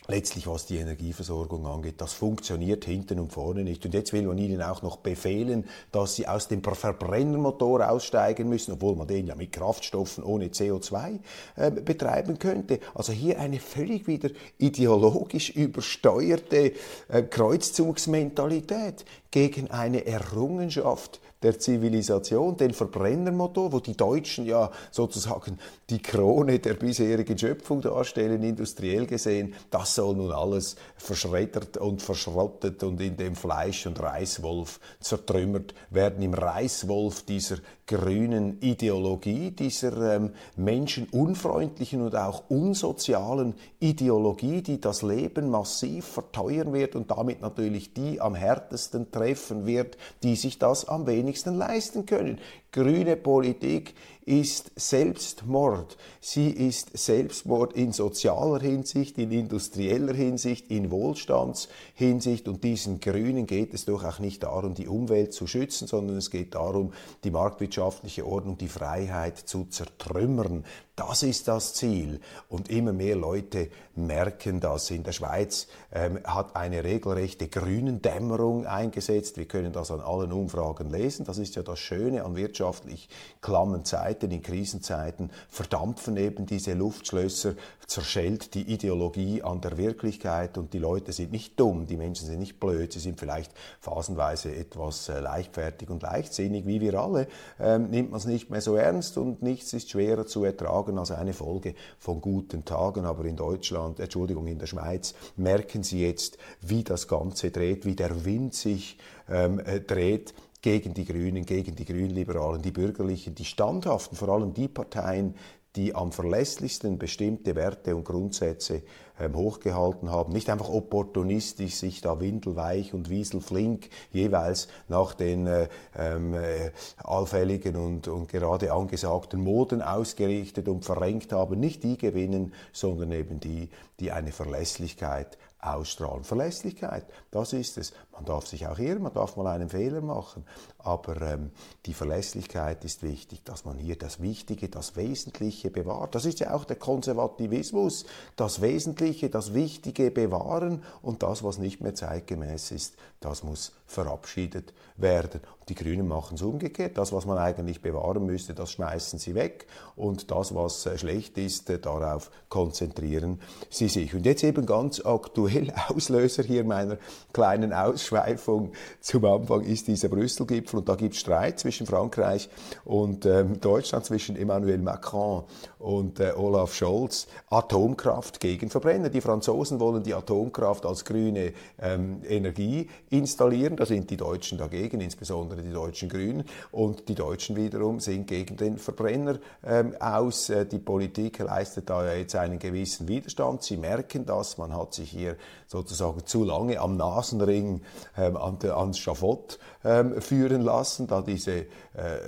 letztlich 0.06 0.46
was 0.46 0.66
die 0.66 0.76
Energieversorgung 0.76 1.66
angeht, 1.66 1.94
das 1.98 2.12
funktioniert 2.12 2.84
hinten 2.84 3.18
und 3.18 3.32
vorne 3.32 3.64
nicht. 3.64 3.84
Und 3.84 3.94
jetzt 3.94 4.12
will 4.12 4.22
man 4.22 4.38
ihnen 4.38 4.62
auch 4.62 4.82
noch 4.82 4.98
befehlen, 4.98 5.64
dass 5.92 6.16
sie 6.16 6.28
aus 6.28 6.48
dem 6.48 6.62
Verbrennermotor 6.62 7.88
aussteigen 7.88 8.48
müssen, 8.48 8.72
obwohl 8.72 8.96
man 8.96 9.06
den 9.06 9.26
ja 9.26 9.34
mit 9.34 9.52
Kraftstoffen 9.52 10.22
ohne 10.24 10.48
CO2 10.48 11.18
äh, 11.56 11.70
betreiben 11.70 12.38
könnte. 12.38 12.80
Also 12.94 13.12
hier 13.12 13.40
eine 13.40 13.60
völlig 13.60 14.06
wieder 14.06 14.30
ideologisch 14.58 15.50
übersteuerte 15.50 16.72
äh, 17.08 17.22
Kreuzzugsmentalität 17.22 19.04
gegen 19.30 19.70
eine 19.70 20.06
Errungenschaft 20.06 21.20
der 21.44 21.58
Zivilisation, 21.58 22.56
den 22.56 22.72
Verbrennermotor, 22.72 23.72
wo 23.72 23.78
die 23.78 23.96
Deutschen 23.96 24.46
ja 24.46 24.70
sozusagen 24.90 25.58
die 25.90 26.00
Krone 26.00 26.58
der 26.58 26.74
bisherigen 26.74 27.38
Schöpfung 27.38 27.82
darstellen, 27.82 28.42
industriell 28.42 29.06
gesehen, 29.06 29.54
das 29.70 29.94
soll 29.94 30.16
nun 30.16 30.32
alles 30.32 30.76
verschreddert 30.96 31.76
und 31.76 32.02
verschrottet 32.02 32.82
und 32.82 33.00
in 33.00 33.16
dem 33.16 33.36
Fleisch- 33.36 33.86
und 33.86 34.02
Reiswolf 34.02 34.80
zertrümmert 35.00 35.74
werden, 35.90 36.22
im 36.22 36.34
Reiswolf 36.34 37.22
dieser 37.22 37.58
grünen 37.86 38.60
Ideologie, 38.60 39.50
dieser 39.50 40.16
ähm, 40.16 40.30
menschenunfreundlichen 40.56 42.00
und 42.00 42.16
auch 42.16 42.44
unsozialen 42.48 43.54
Ideologie, 43.78 44.62
die 44.62 44.80
das 44.80 45.02
Leben 45.02 45.50
massiv 45.50 46.06
verteuern 46.06 46.72
wird 46.72 46.96
und 46.96 47.10
damit 47.10 47.42
natürlich 47.42 47.92
die 47.92 48.20
am 48.20 48.34
härtesten 48.34 49.10
treffen 49.10 49.66
wird, 49.66 49.98
die 50.22 50.36
sich 50.36 50.58
das 50.58 50.88
am 50.88 51.06
wenigsten 51.06 51.56
leisten 51.56 52.06
können. 52.06 52.38
Grüne 52.72 53.16
Politik 53.16 53.94
ist 54.26 54.72
Selbstmord. 54.76 55.96
Sie 56.20 56.50
ist 56.50 56.96
Selbstmord 56.96 57.74
in 57.74 57.92
sozialer 57.92 58.60
Hinsicht, 58.60 59.18
in 59.18 59.30
industrieller 59.30 60.14
Hinsicht, 60.14 60.70
in 60.70 60.90
Wohlstandshinsicht. 60.90 62.48
Und 62.48 62.64
diesen 62.64 63.00
Grünen 63.00 63.46
geht 63.46 63.74
es 63.74 63.84
doch 63.84 64.04
auch 64.04 64.18
nicht 64.18 64.42
darum, 64.42 64.74
die 64.74 64.88
Umwelt 64.88 65.32
zu 65.32 65.46
schützen, 65.46 65.86
sondern 65.86 66.16
es 66.16 66.30
geht 66.30 66.54
darum, 66.54 66.92
die 67.24 67.30
marktwirtschaftliche 67.30 68.26
Ordnung, 68.26 68.56
die 68.58 68.68
Freiheit 68.68 69.38
zu 69.38 69.66
zertrümmern. 69.66 70.64
Das 70.96 71.24
ist 71.24 71.48
das 71.48 71.74
Ziel. 71.74 72.20
Und 72.48 72.70
immer 72.70 72.92
mehr 72.92 73.16
Leute 73.16 73.68
merken 73.96 74.60
das. 74.60 74.92
In 74.92 75.02
der 75.02 75.10
Schweiz 75.10 75.66
ähm, 75.92 76.20
hat 76.22 76.54
eine 76.54 76.84
regelrechte 76.84 77.48
Grünendämmerung 77.48 78.64
eingesetzt. 78.66 79.36
Wir 79.36 79.46
können 79.46 79.72
das 79.72 79.90
an 79.90 80.00
allen 80.00 80.32
Umfragen 80.32 80.90
lesen. 80.90 81.24
Das 81.24 81.38
ist 81.38 81.56
ja 81.56 81.64
das 81.64 81.80
Schöne 81.80 82.24
an 82.24 82.36
wirtschaftlich 82.36 83.08
klammen 83.40 83.84
Zeiten. 83.84 84.30
In 84.30 84.42
Krisenzeiten 84.42 85.30
verdampfen 85.48 86.16
eben 86.16 86.46
diese 86.46 86.74
Luftschlösser, 86.74 87.54
zerschellt 87.86 88.54
die 88.54 88.62
Ideologie 88.72 89.42
an 89.42 89.60
der 89.60 89.76
Wirklichkeit 89.76 90.56
und 90.58 90.72
die 90.72 90.78
Leute 90.78 91.12
sind 91.12 91.32
nicht 91.32 91.58
dumm, 91.58 91.86
die 91.86 91.96
Menschen 91.96 92.26
sind 92.26 92.38
nicht 92.38 92.58
blöd, 92.60 92.92
sie 92.92 93.00
sind 93.00 93.18
vielleicht 93.18 93.52
phasenweise 93.80 94.54
etwas 94.54 95.08
äh, 95.08 95.20
leichtfertig 95.20 95.90
und 95.90 96.02
leichtsinnig, 96.02 96.66
wie 96.66 96.80
wir 96.80 96.94
alle, 96.94 97.26
ähm, 97.60 97.90
nimmt 97.90 98.10
man 98.10 98.18
es 98.18 98.26
nicht 98.26 98.50
mehr 98.50 98.60
so 98.60 98.76
ernst 98.76 99.18
und 99.18 99.42
nichts 99.42 99.72
ist 99.72 99.90
schwerer 99.90 100.26
zu 100.26 100.44
ertragen 100.44 100.83
Tagen 100.84 100.98
als 100.98 101.10
eine 101.10 101.32
Folge 101.32 101.74
von 101.98 102.20
guten 102.20 102.64
Tagen. 102.64 103.04
Aber 103.04 103.24
in 103.24 103.36
Deutschland, 103.36 104.00
Entschuldigung, 104.00 104.46
in 104.46 104.58
der 104.58 104.66
Schweiz 104.66 105.14
merken 105.36 105.82
Sie 105.82 106.02
jetzt, 106.02 106.38
wie 106.60 106.84
das 106.84 107.08
Ganze 107.08 107.50
dreht, 107.50 107.86
wie 107.86 107.96
der 107.96 108.24
Wind 108.24 108.54
sich 108.54 108.98
ähm, 109.28 109.60
äh, 109.60 109.80
dreht 109.80 110.34
gegen 110.60 110.94
die 110.94 111.04
Grünen, 111.04 111.44
gegen 111.44 111.74
die 111.76 111.84
Grünliberalen, 111.84 112.62
die 112.62 112.70
Bürgerlichen, 112.70 113.34
die 113.34 113.44
Standhaften, 113.44 114.16
vor 114.16 114.28
allem 114.28 114.54
die 114.54 114.68
Parteien, 114.68 115.34
die 115.76 115.94
am 115.94 116.12
verlässlichsten 116.12 116.98
bestimmte 116.98 117.56
Werte 117.56 117.96
und 117.96 118.04
Grundsätze 118.04 118.82
ähm, 119.18 119.34
hochgehalten 119.34 120.10
haben. 120.10 120.32
Nicht 120.32 120.48
einfach 120.50 120.68
opportunistisch 120.68 121.74
sich 121.74 122.00
da 122.00 122.20
windelweich 122.20 122.94
und 122.94 123.10
wieselflink 123.10 123.88
jeweils 124.12 124.68
nach 124.88 125.14
den 125.14 125.46
äh, 125.46 125.68
ähm, 125.96 126.34
äh, 126.34 126.70
allfälligen 126.98 127.76
und, 127.76 128.08
und 128.08 128.28
gerade 128.28 128.72
angesagten 128.72 129.42
Moden 129.42 129.82
ausgerichtet 129.82 130.68
und 130.68 130.84
verrenkt 130.84 131.32
haben. 131.32 131.58
Nicht 131.58 131.82
die 131.82 131.98
gewinnen, 131.98 132.54
sondern 132.72 133.10
eben 133.12 133.40
die, 133.40 133.68
die 133.98 134.12
eine 134.12 134.32
Verlässlichkeit 134.32 135.38
ausstrahlen. 135.60 136.24
Verlässlichkeit, 136.24 137.06
das 137.30 137.52
ist 137.52 137.78
es. 137.78 137.92
Man 138.14 138.24
darf 138.24 138.46
sich 138.46 138.66
auch 138.66 138.78
irren, 138.78 139.02
man 139.02 139.12
darf 139.12 139.36
mal 139.36 139.46
einen 139.48 139.68
Fehler 139.68 140.00
machen, 140.00 140.44
aber 140.78 141.20
ähm, 141.20 141.50
die 141.86 141.94
Verlässlichkeit 141.94 142.84
ist 142.84 143.02
wichtig, 143.02 143.42
dass 143.44 143.64
man 143.64 143.76
hier 143.76 143.96
das 143.96 144.22
Wichtige, 144.22 144.68
das 144.68 144.94
Wesentliche 144.94 145.70
bewahrt. 145.70 146.14
Das 146.14 146.24
ist 146.24 146.38
ja 146.38 146.54
auch 146.54 146.64
der 146.64 146.76
Konservativismus, 146.76 148.06
das 148.36 148.60
Wesentliche, 148.60 149.30
das 149.30 149.52
Wichtige 149.52 150.12
bewahren 150.12 150.84
und 151.02 151.24
das, 151.24 151.42
was 151.42 151.58
nicht 151.58 151.80
mehr 151.80 151.94
zeitgemäß 151.94 152.70
ist, 152.70 152.94
das 153.20 153.42
muss 153.42 153.72
verabschiedet 153.86 154.72
werden. 154.96 155.40
Die 155.68 155.74
Grünen 155.74 156.06
machen 156.06 156.34
es 156.34 156.42
umgekehrt. 156.42 156.98
Das, 156.98 157.12
was 157.12 157.24
man 157.24 157.38
eigentlich 157.38 157.80
bewahren 157.80 158.26
müsste, 158.26 158.52
das 158.52 158.70
schmeißen 158.72 159.18
sie 159.18 159.34
weg. 159.34 159.66
Und 159.96 160.30
das, 160.30 160.54
was 160.54 160.84
äh, 160.84 160.98
schlecht 160.98 161.38
ist, 161.38 161.70
äh, 161.70 161.78
darauf 161.78 162.30
konzentrieren 162.50 163.40
sie 163.70 163.88
sich. 163.88 164.14
Und 164.14 164.26
jetzt 164.26 164.44
eben 164.44 164.66
ganz 164.66 165.04
aktuell 165.04 165.72
Auslöser 165.88 166.42
hier 166.42 166.64
meiner 166.64 166.98
kleinen 167.32 167.72
Ausschweifung 168.04 168.72
zum 169.00 169.24
Anfang 169.24 169.62
ist 169.62 169.88
dieser 169.88 170.08
Brüssel-Gipfel. 170.08 170.80
Und 170.80 170.88
da 170.88 170.94
gibt 170.94 171.14
es 171.14 171.20
Streit 171.20 171.58
zwischen 171.58 171.86
Frankreich 171.86 172.48
und 172.84 173.24
ähm, 173.24 173.60
Deutschland, 173.60 174.04
zwischen 174.04 174.36
Emmanuel 174.36 174.78
Macron 174.78 175.44
und 175.78 176.20
äh, 176.20 176.32
Olaf 176.36 176.74
Scholz. 176.74 177.26
Atomkraft 177.48 178.40
gegen 178.40 178.68
Verbrenner. 178.68 179.08
Die 179.08 179.20
Franzosen 179.20 179.80
wollen 179.80 180.02
die 180.02 180.12
Atomkraft 180.12 180.84
als 180.84 181.04
grüne 181.04 181.52
ähm, 181.80 182.20
Energie 182.28 182.88
installieren. 183.10 183.76
Da 183.76 183.86
sind 183.86 184.10
die 184.10 184.16
Deutschen 184.16 184.58
dagegen, 184.58 185.00
insbesondere 185.00 185.62
die 185.62 185.72
deutschen 185.72 186.08
Grünen. 186.08 186.44
Und 186.72 187.08
die 187.08 187.14
Deutschen 187.14 187.56
wiederum 187.56 188.00
sind 188.00 188.26
gegen 188.26 188.56
den 188.56 188.76
Verbrenner 188.76 189.38
ähm, 189.64 189.94
aus. 189.98 190.50
Äh, 190.50 190.66
die 190.66 190.78
Politik 190.78 191.38
leistet 191.38 191.88
da 191.88 192.04
ja 192.04 192.14
jetzt 192.14 192.36
einen 192.36 192.58
gewissen 192.58 193.08
Widerstand. 193.08 193.62
Sie 193.62 193.78
merken 193.78 194.26
das. 194.26 194.58
Man 194.58 194.76
hat 194.76 194.92
sich 194.92 195.10
hier 195.10 195.36
sozusagen 195.74 196.24
zu 196.24 196.44
lange 196.44 196.78
am 196.78 196.96
Nasenring 196.96 197.82
ähm, 198.16 198.36
an, 198.36 198.58
ans 198.62 198.98
Schafott 198.98 199.58
ähm, 199.84 200.20
führen 200.20 200.62
lassen, 200.62 201.08
da 201.08 201.20
diese 201.20 201.66
äh, 201.94 202.18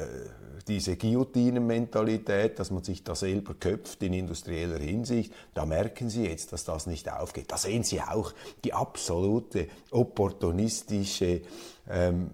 diese 0.68 0.96
Guillotinen-Mentalität, 0.96 2.58
dass 2.58 2.72
man 2.72 2.82
sich 2.82 3.04
da 3.04 3.14
selber 3.14 3.54
köpft 3.54 4.02
in 4.02 4.12
industrieller 4.12 4.78
Hinsicht, 4.78 5.32
da 5.54 5.64
merken 5.64 6.10
Sie 6.10 6.26
jetzt, 6.26 6.52
dass 6.52 6.64
das 6.64 6.86
nicht 6.86 7.08
aufgeht. 7.08 7.52
Da 7.52 7.56
sehen 7.56 7.84
Sie 7.84 8.00
auch 8.00 8.32
die 8.64 8.72
absolute 8.72 9.68
opportunistische 9.92 11.42
ähm, 11.88 12.32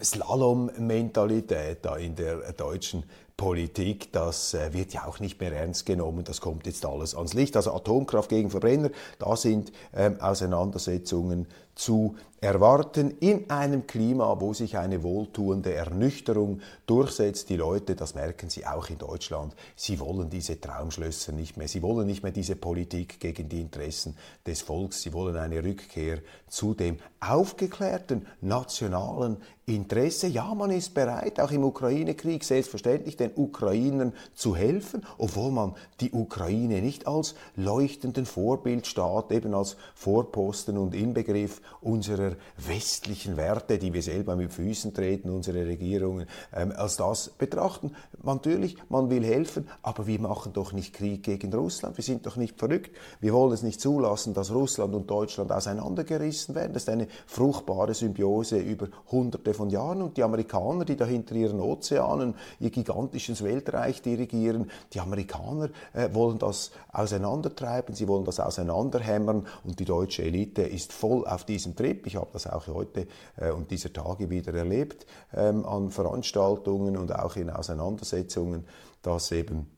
Slalom-Mentalität 0.00 1.84
da 1.84 1.96
in 1.96 2.14
der 2.14 2.52
deutschen 2.52 3.04
Politik, 3.36 4.12
das 4.12 4.54
äh, 4.54 4.72
wird 4.72 4.94
ja 4.94 5.06
auch 5.06 5.20
nicht 5.20 5.40
mehr 5.40 5.52
ernst 5.52 5.84
genommen, 5.84 6.24
das 6.24 6.40
kommt 6.40 6.66
jetzt 6.66 6.86
alles 6.86 7.14
ans 7.14 7.34
Licht. 7.34 7.54
Also 7.56 7.74
Atomkraft 7.74 8.30
gegen 8.30 8.50
Verbrenner, 8.50 8.90
da 9.18 9.36
sind 9.36 9.72
ähm, 9.94 10.18
Auseinandersetzungen 10.20 11.46
zu 11.74 12.16
erwarten 12.40 13.16
in 13.20 13.48
einem 13.50 13.86
Klima, 13.86 14.40
wo 14.40 14.52
sich 14.52 14.76
eine 14.76 15.02
wohltuende 15.02 15.74
Ernüchterung 15.74 16.60
durchsetzt. 16.86 17.48
Die 17.48 17.56
Leute, 17.56 17.96
das 17.96 18.14
merken 18.14 18.50
sie 18.50 18.66
auch 18.66 18.90
in 18.90 18.98
Deutschland, 18.98 19.54
sie 19.74 19.98
wollen 20.00 20.28
diese 20.28 20.60
Traumschlösser 20.60 21.32
nicht 21.32 21.56
mehr. 21.56 21.68
Sie 21.68 21.82
wollen 21.82 22.06
nicht 22.06 22.22
mehr 22.22 22.32
diese 22.32 22.56
Politik 22.56 23.20
gegen 23.20 23.48
die 23.48 23.60
Interessen 23.60 24.16
des 24.46 24.62
Volks. 24.62 25.02
Sie 25.02 25.12
wollen 25.12 25.36
eine 25.36 25.64
Rückkehr 25.64 26.18
zu 26.48 26.74
dem 26.74 26.98
aufgeklärten 27.20 28.26
nationalen 28.40 29.38
Interesse. 29.66 30.28
Ja, 30.28 30.54
man 30.54 30.70
ist 30.70 30.94
bereit, 30.94 31.40
auch 31.40 31.50
im 31.50 31.64
Ukraine-Krieg 31.64 32.44
selbstverständlich 32.44 33.16
den 33.16 33.32
Ukrainern 33.34 34.12
zu 34.34 34.54
helfen, 34.54 35.04
obwohl 35.18 35.50
man 35.50 35.74
die 36.00 36.12
Ukraine 36.12 36.80
nicht 36.80 37.08
als 37.08 37.34
leuchtenden 37.56 38.26
Vorbildstaat, 38.26 39.32
eben 39.32 39.54
als 39.54 39.76
Vorposten 39.96 40.78
und 40.78 40.94
Inbegriff 40.94 41.60
unserer 41.80 42.25
westlichen 42.56 43.36
Werte, 43.36 43.78
die 43.78 43.92
wir 43.92 44.02
selber 44.02 44.36
mit 44.36 44.52
Füßen 44.52 44.94
treten, 44.94 45.30
unsere 45.30 45.66
Regierungen, 45.66 46.26
ähm, 46.54 46.72
als 46.76 46.96
das 46.96 47.30
betrachten. 47.30 47.92
Natürlich, 48.22 48.76
man 48.88 49.10
will 49.10 49.24
helfen, 49.24 49.68
aber 49.82 50.06
wir 50.06 50.20
machen 50.20 50.52
doch 50.52 50.72
nicht 50.72 50.94
Krieg 50.94 51.22
gegen 51.22 51.52
Russland. 51.52 51.96
Wir 51.96 52.04
sind 52.04 52.26
doch 52.26 52.36
nicht 52.36 52.58
verrückt. 52.58 52.96
Wir 53.20 53.32
wollen 53.32 53.52
es 53.52 53.62
nicht 53.62 53.80
zulassen, 53.80 54.34
dass 54.34 54.52
Russland 54.52 54.94
und 54.94 55.10
Deutschland 55.10 55.52
auseinandergerissen 55.52 56.54
werden. 56.54 56.72
Das 56.72 56.82
ist 56.82 56.88
eine 56.88 57.08
fruchtbare 57.26 57.94
Symbiose 57.94 58.58
über 58.58 58.88
hunderte 59.10 59.54
von 59.54 59.70
Jahren. 59.70 60.02
Und 60.02 60.16
die 60.16 60.22
Amerikaner, 60.22 60.84
die 60.84 60.96
da 60.96 61.04
hinter 61.04 61.34
ihren 61.34 61.60
Ozeanen 61.60 62.34
ihr 62.60 62.70
gigantisches 62.70 63.44
Weltreich 63.44 64.02
dirigieren, 64.02 64.70
die 64.92 65.00
Amerikaner 65.00 65.70
äh, 65.92 66.08
wollen 66.12 66.38
das 66.38 66.70
auseinandertreiben, 66.92 67.94
sie 67.94 68.08
wollen 68.08 68.24
das 68.24 68.40
auseinanderhämmern 68.40 69.46
und 69.64 69.78
die 69.78 69.84
deutsche 69.84 70.22
Elite 70.22 70.62
ist 70.62 70.92
voll 70.92 71.26
auf 71.26 71.44
diesem 71.44 71.76
Trip. 71.76 72.06
Ich 72.06 72.15
habe 72.16 72.30
das 72.32 72.46
auch 72.46 72.66
heute 72.66 73.06
äh, 73.36 73.50
und 73.50 73.70
dieser 73.70 73.92
Tage 73.92 74.30
wieder 74.30 74.54
erlebt 74.54 75.06
ähm, 75.34 75.64
an 75.64 75.90
Veranstaltungen 75.90 76.96
und 76.96 77.14
auch 77.14 77.36
in 77.36 77.50
Auseinandersetzungen, 77.50 78.66
dass 79.02 79.30
eben 79.32 79.70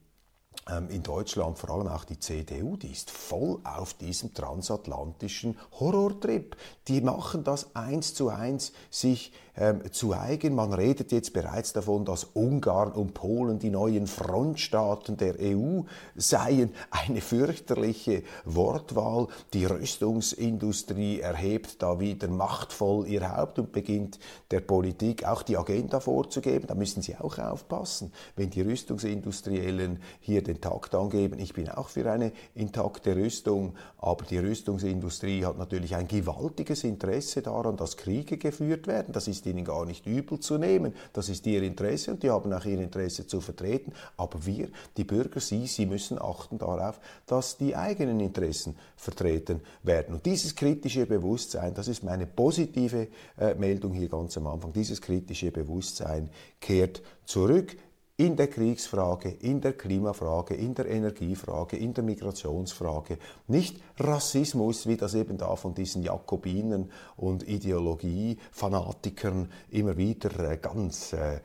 ähm, 0.68 0.88
in 0.90 1.02
Deutschland, 1.02 1.58
vor 1.58 1.70
allem 1.70 1.88
auch 1.88 2.04
die 2.04 2.18
CDU, 2.18 2.76
die 2.76 2.92
ist 2.92 3.10
voll 3.10 3.58
auf 3.64 3.94
diesem 3.94 4.34
transatlantischen 4.34 5.58
Horrortrip. 5.78 6.56
Die 6.88 7.00
machen 7.00 7.44
das 7.44 7.74
eins 7.74 8.14
zu 8.14 8.28
eins 8.28 8.72
sich 8.90 9.32
ähm, 9.58 9.80
zu 9.90 10.14
eigen. 10.14 10.54
Man 10.54 10.72
redet 10.72 11.10
jetzt 11.10 11.32
bereits 11.32 11.72
davon, 11.72 12.04
dass 12.04 12.24
Ungarn 12.24 12.92
und 12.92 13.14
Polen 13.14 13.58
die 13.58 13.70
neuen 13.70 14.06
Frontstaaten 14.06 15.16
der 15.16 15.34
EU 15.40 15.82
seien. 16.14 16.72
Eine 16.90 17.20
fürchterliche 17.20 18.22
Wortwahl. 18.44 19.26
Die 19.52 19.64
Rüstungsindustrie 19.64 21.20
erhebt 21.20 21.82
da 21.82 21.98
wieder 21.98 22.28
machtvoll 22.28 23.08
ihr 23.08 23.36
Haupt 23.36 23.58
und 23.58 23.72
beginnt 23.72 24.20
der 24.50 24.60
Politik 24.60 25.24
auch 25.24 25.42
die 25.42 25.56
Agenda 25.56 25.98
vorzugeben. 25.98 26.68
Da 26.68 26.74
müssen 26.74 27.02
sie 27.02 27.16
auch 27.16 27.38
aufpassen, 27.38 28.12
wenn 28.36 28.50
die 28.50 28.62
Rüstungsindustriellen 28.62 30.00
hier 30.20 30.42
den 30.42 30.60
Takt 30.60 30.94
angeben. 30.94 31.38
Ich 31.40 31.52
bin 31.52 31.68
auch 31.68 31.88
für 31.88 32.10
eine 32.10 32.32
intakte 32.54 33.16
Rüstung, 33.16 33.74
aber 33.98 34.24
die 34.24 34.38
Rüstungsindustrie 34.38 35.44
hat 35.44 35.58
natürlich 35.58 35.96
ein 35.96 36.06
gewaltiges 36.06 36.84
Interesse 36.84 37.42
daran, 37.42 37.76
dass 37.76 37.96
Kriege 37.96 38.38
geführt 38.38 38.86
werden. 38.86 39.12
Das 39.12 39.26
ist 39.26 39.47
ihnen 39.48 39.64
gar 39.64 39.84
nicht 39.84 40.06
übel 40.06 40.38
zu 40.38 40.58
nehmen. 40.58 40.94
Das 41.12 41.28
ist 41.28 41.46
ihr 41.46 41.62
Interesse 41.62 42.12
und 42.12 42.22
die 42.22 42.30
haben 42.30 42.52
auch 42.52 42.64
ihr 42.64 42.80
Interesse 42.80 43.26
zu 43.26 43.40
vertreten. 43.40 43.92
Aber 44.16 44.44
wir, 44.46 44.68
die 44.96 45.04
Bürger, 45.04 45.40
Sie, 45.40 45.66
Sie 45.66 45.86
müssen 45.86 46.20
achten 46.20 46.58
darauf, 46.58 47.00
dass 47.26 47.56
die 47.56 47.74
eigenen 47.74 48.20
Interessen 48.20 48.76
vertreten 48.96 49.60
werden. 49.82 50.14
Und 50.14 50.26
dieses 50.26 50.54
kritische 50.54 51.06
Bewusstsein, 51.06 51.74
das 51.74 51.88
ist 51.88 52.02
meine 52.02 52.26
positive 52.26 53.08
äh, 53.38 53.54
Meldung 53.54 53.92
hier 53.92 54.08
ganz 54.08 54.36
am 54.36 54.46
Anfang, 54.46 54.72
dieses 54.72 55.00
kritische 55.00 55.50
Bewusstsein 55.50 56.30
kehrt 56.60 57.02
zurück 57.24 57.76
in 58.18 58.36
der 58.36 58.48
Kriegsfrage, 58.48 59.28
in 59.28 59.60
der 59.60 59.74
Klimafrage, 59.74 60.54
in 60.54 60.74
der 60.74 60.86
Energiefrage, 60.86 61.76
in 61.76 61.94
der 61.94 62.02
Migrationsfrage. 62.02 63.18
Nicht 63.46 63.80
Rassismus, 63.96 64.88
wie 64.88 64.96
das 64.96 65.14
eben 65.14 65.38
da 65.38 65.54
von 65.54 65.72
diesen 65.72 66.02
Jakobinen 66.02 66.90
und 67.16 67.48
Ideologie-Fanatikern 67.48 69.52
immer 69.70 69.96
wieder 69.96 70.50
äh, 70.50 70.56
ganz 70.56 71.12
äh, 71.12 71.38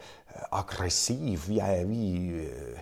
aggressiv, 0.49 1.47
wie, 1.47 1.59
äh, 1.59 1.87
wie 1.87 2.39
äh 2.39 2.77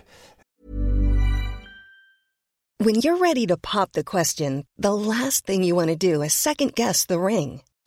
When 2.78 2.96
you're 2.96 3.20
ready 3.20 3.46
to 3.46 3.56
pop 3.56 3.92
the 3.92 4.02
question, 4.02 4.64
the 4.76 4.92
last 4.92 5.46
thing 5.46 5.62
you 5.62 5.76
want 5.76 5.90
to 5.90 5.96
do 5.96 6.22
is 6.22 6.32
second 6.32 6.74
guess 6.74 7.06
the 7.06 7.18
ring. 7.18 7.60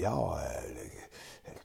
Ja, 0.00 0.38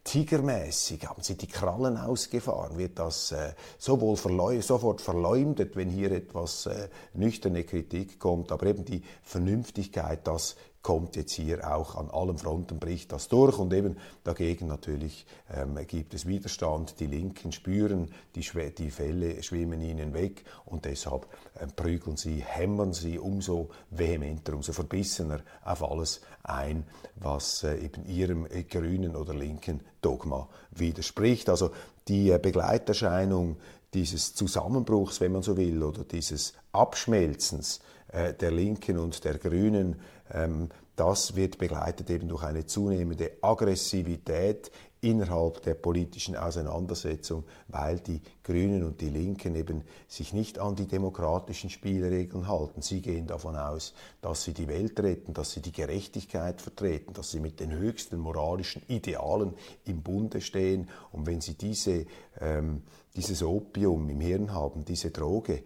tigermäßig 0.03 1.07
haben 1.07 1.21
sie 1.21 1.35
die 1.35 1.47
Krallen 1.47 1.97
ausgefahren, 1.97 2.77
wird 2.77 2.97
das 2.99 3.31
äh, 3.31 3.53
sowohl 3.77 4.17
verleu 4.17 4.61
sofort 4.61 4.99
verleumdet, 4.99 5.75
wenn 5.75 5.89
hier 5.89 6.11
etwas 6.11 6.65
äh, 6.65 6.89
nüchterne 7.13 7.63
Kritik 7.63 8.19
kommt, 8.19 8.51
aber 8.51 8.65
eben 8.67 8.83
die 8.83 9.03
Vernünftigkeit, 9.21 10.25
das 10.25 10.55
kommt 10.81 11.15
jetzt 11.15 11.33
hier 11.33 11.71
auch 11.75 11.95
an 11.95 12.09
allen 12.09 12.37
Fronten, 12.37 12.79
bricht 12.79 13.11
das 13.11 13.27
durch 13.27 13.57
und 13.59 13.73
eben 13.73 13.97
dagegen 14.23 14.67
natürlich 14.67 15.25
ähm, 15.53 15.77
gibt 15.87 16.13
es 16.13 16.25
Widerstand. 16.25 16.99
Die 16.99 17.05
Linken 17.05 17.51
spüren, 17.51 18.09
die, 18.35 18.41
die 18.77 18.91
Fälle 18.91 19.43
schwimmen 19.43 19.81
ihnen 19.81 20.13
weg 20.13 20.43
und 20.65 20.85
deshalb 20.85 21.27
äh, 21.59 21.67
prügeln 21.67 22.17
sie, 22.17 22.43
hämmern 22.45 22.93
sie 22.93 23.19
umso 23.19 23.69
vehementer, 23.89 24.53
umso 24.53 24.73
verbissener 24.73 25.41
auf 25.63 25.83
alles 25.83 26.21
ein, 26.43 26.85
was 27.15 27.63
äh, 27.63 27.77
eben 27.77 28.05
ihrem 28.05 28.45
äh, 28.45 28.63
grünen 28.63 29.15
oder 29.15 29.33
linken 29.33 29.81
Dogma 30.01 30.47
widerspricht. 30.71 31.49
Also 31.49 31.71
die 32.07 32.31
äh, 32.31 32.39
Begleiterscheinung 32.39 33.57
dieses 33.93 34.33
Zusammenbruchs, 34.33 35.19
wenn 35.21 35.33
man 35.33 35.43
so 35.43 35.57
will, 35.57 35.83
oder 35.83 36.03
dieses 36.05 36.53
Abschmelzens 36.71 37.81
der 38.13 38.51
Linken 38.51 38.97
und 38.97 39.23
der 39.23 39.37
Grünen 39.37 40.01
ähm, 40.33 40.69
das 40.95 41.35
wird 41.35 41.57
begleitet 41.57 42.09
eben 42.09 42.27
durch 42.27 42.43
eine 42.43 42.65
zunehmende 42.65 43.31
Aggressivität 43.41 44.71
innerhalb 45.01 45.63
der 45.63 45.73
politischen 45.73 46.35
Auseinandersetzung, 46.35 47.43
weil 47.69 47.99
die 47.99 48.21
Grünen 48.43 48.83
und 48.83 49.01
die 49.01 49.09
Linken 49.09 49.55
eben 49.55 49.81
sich 50.07 50.31
nicht 50.31 50.59
an 50.59 50.75
die 50.75 50.85
demokratischen 50.85 51.71
Spielregeln 51.71 52.47
halten. 52.47 52.83
Sie 52.83 53.01
gehen 53.01 53.25
davon 53.25 53.55
aus, 53.55 53.95
dass 54.21 54.43
sie 54.43 54.53
die 54.53 54.67
Welt 54.67 54.99
retten, 54.99 55.33
dass 55.33 55.53
sie 55.53 55.61
die 55.61 55.71
Gerechtigkeit 55.71 56.61
vertreten, 56.61 57.13
dass 57.13 57.31
sie 57.31 57.39
mit 57.39 57.59
den 57.59 57.71
höchsten 57.71 58.19
moralischen 58.19 58.83
Idealen 58.87 59.55
im 59.85 60.03
Bunde 60.03 60.39
stehen. 60.39 60.87
Und 61.11 61.25
wenn 61.25 61.41
sie 61.41 61.55
diese, 61.55 62.05
ähm, 62.39 62.83
dieses 63.15 63.41
Opium 63.41 64.07
im 64.07 64.21
Hirn 64.21 64.53
haben, 64.53 64.85
diese 64.85 65.09
Droge, 65.09 65.53
äh, 65.53 65.63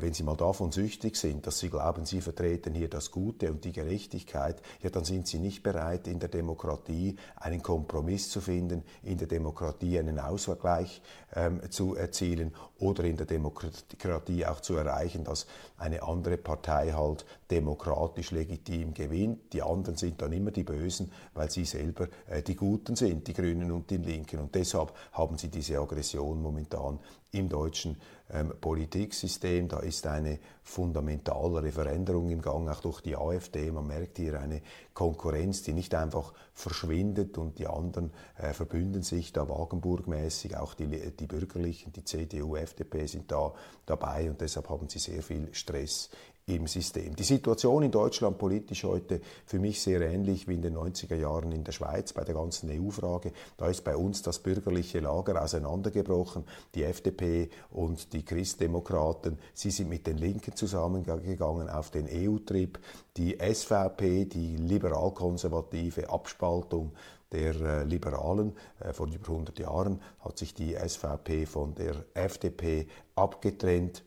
wenn 0.00 0.14
Sie 0.14 0.22
mal 0.22 0.36
davon 0.36 0.72
süchtig 0.72 1.16
sind, 1.16 1.46
dass 1.46 1.58
Sie 1.58 1.68
glauben, 1.68 2.06
Sie 2.06 2.20
vertreten 2.20 2.74
hier 2.74 2.88
das 2.88 3.10
Gute 3.10 3.50
und 3.50 3.64
die 3.64 3.72
Gerechtigkeit, 3.72 4.62
ja, 4.82 4.90
dann 4.90 5.04
sind 5.04 5.26
Sie 5.26 5.38
nicht 5.38 5.62
bereit, 5.62 6.06
in 6.08 6.18
der 6.18 6.28
Demokratie 6.28 7.16
einen 7.36 7.62
Kompromiss 7.62 8.30
zu 8.30 8.40
finden, 8.40 8.82
in 9.02 9.18
der 9.18 9.28
Demokratie 9.28 9.98
einen 9.98 10.18
Ausgleich 10.18 11.02
ähm, 11.34 11.60
zu 11.70 11.94
erzielen 11.94 12.54
oder 12.78 13.04
in 13.04 13.16
der 13.16 13.26
Demokratie 13.26 14.46
auch 14.46 14.60
zu 14.60 14.76
erreichen, 14.76 15.24
dass 15.24 15.46
eine 15.76 16.02
andere 16.02 16.36
Partei 16.36 16.92
halt 16.92 17.24
demokratisch 17.50 18.30
legitim 18.30 18.94
gewinnt. 18.94 19.52
Die 19.52 19.62
anderen 19.62 19.96
sind 19.96 20.20
dann 20.22 20.32
immer 20.32 20.50
die 20.50 20.64
Bösen, 20.64 21.12
weil 21.34 21.50
sie 21.50 21.64
selber 21.64 22.08
äh, 22.26 22.42
die 22.42 22.56
Guten 22.56 22.96
sind, 22.96 23.26
die 23.26 23.34
Grünen 23.34 23.70
und 23.70 23.90
die 23.90 23.96
Linken. 23.96 24.38
Und 24.40 24.54
deshalb 24.54 24.92
haben 25.12 25.38
sie 25.38 25.48
diese 25.48 25.78
Aggression 25.78 26.40
momentan 26.42 26.98
im 27.34 27.48
deutschen 27.48 27.96
ähm, 28.30 28.52
Politiksystem. 28.60 29.68
Da 29.68 29.80
ist 29.80 30.06
eine 30.06 30.38
fundamentalere 30.62 31.70
Veränderung 31.72 32.30
im 32.30 32.40
Gang, 32.40 32.68
auch 32.68 32.80
durch 32.80 33.00
die 33.00 33.16
AfD. 33.16 33.70
Man 33.70 33.86
merkt 33.86 34.16
hier 34.16 34.40
eine 34.40 34.62
Konkurrenz, 34.94 35.62
die 35.62 35.72
nicht 35.72 35.94
einfach 35.94 36.32
verschwindet 36.54 37.36
und 37.36 37.58
die 37.58 37.66
anderen 37.66 38.12
äh, 38.38 38.52
verbünden 38.52 39.02
sich 39.02 39.32
da 39.32 39.48
Wagenburg-mäßig. 39.48 40.56
Auch 40.56 40.74
die, 40.74 40.86
die 40.86 41.26
Bürgerlichen, 41.26 41.92
die 41.92 42.04
CDU, 42.04 42.56
FDP 42.56 43.06
sind 43.06 43.30
da 43.30 43.52
dabei 43.84 44.30
und 44.30 44.40
deshalb 44.40 44.70
haben 44.70 44.88
sie 44.88 44.98
sehr 44.98 45.22
viel 45.22 45.52
Stress 45.52 46.08
im 46.46 46.66
System. 46.66 47.16
Die 47.16 47.22
Situation 47.22 47.82
in 47.82 47.90
Deutschland 47.90 48.36
politisch 48.36 48.84
heute 48.84 49.20
für 49.46 49.58
mich 49.58 49.80
sehr 49.80 50.02
ähnlich 50.02 50.46
wie 50.46 50.54
in 50.54 50.62
den 50.62 50.76
90er 50.76 51.16
Jahren 51.16 51.52
in 51.52 51.64
der 51.64 51.72
Schweiz 51.72 52.12
bei 52.12 52.22
der 52.22 52.34
ganzen 52.34 52.70
EU-Frage. 52.70 53.32
Da 53.56 53.68
ist 53.68 53.82
bei 53.82 53.96
uns 53.96 54.20
das 54.20 54.40
bürgerliche 54.40 55.00
Lager 55.00 55.42
auseinandergebrochen. 55.42 56.44
Die 56.74 56.84
FDP 56.84 57.48
und 57.70 58.12
die 58.12 58.24
Christdemokraten, 58.24 59.38
sie 59.54 59.70
sind 59.70 59.88
mit 59.88 60.06
den 60.06 60.18
Linken 60.18 60.54
zusammengegangen 60.54 61.70
auf 61.70 61.90
den 61.90 62.06
EU-Trip. 62.10 62.78
Die 63.16 63.38
SVP, 63.38 64.26
die 64.26 64.56
liberal-konservative 64.56 66.10
Abspaltung 66.10 66.92
der 67.32 67.54
äh, 67.60 67.84
Liberalen 67.84 68.52
äh, 68.80 68.92
vor 68.92 69.06
über 69.06 69.30
100 69.30 69.58
Jahren 69.58 70.00
hat 70.20 70.38
sich 70.38 70.52
die 70.52 70.74
SVP 70.74 71.46
von 71.46 71.74
der 71.74 72.04
FDP 72.12 72.86
abgetrennt 73.16 74.04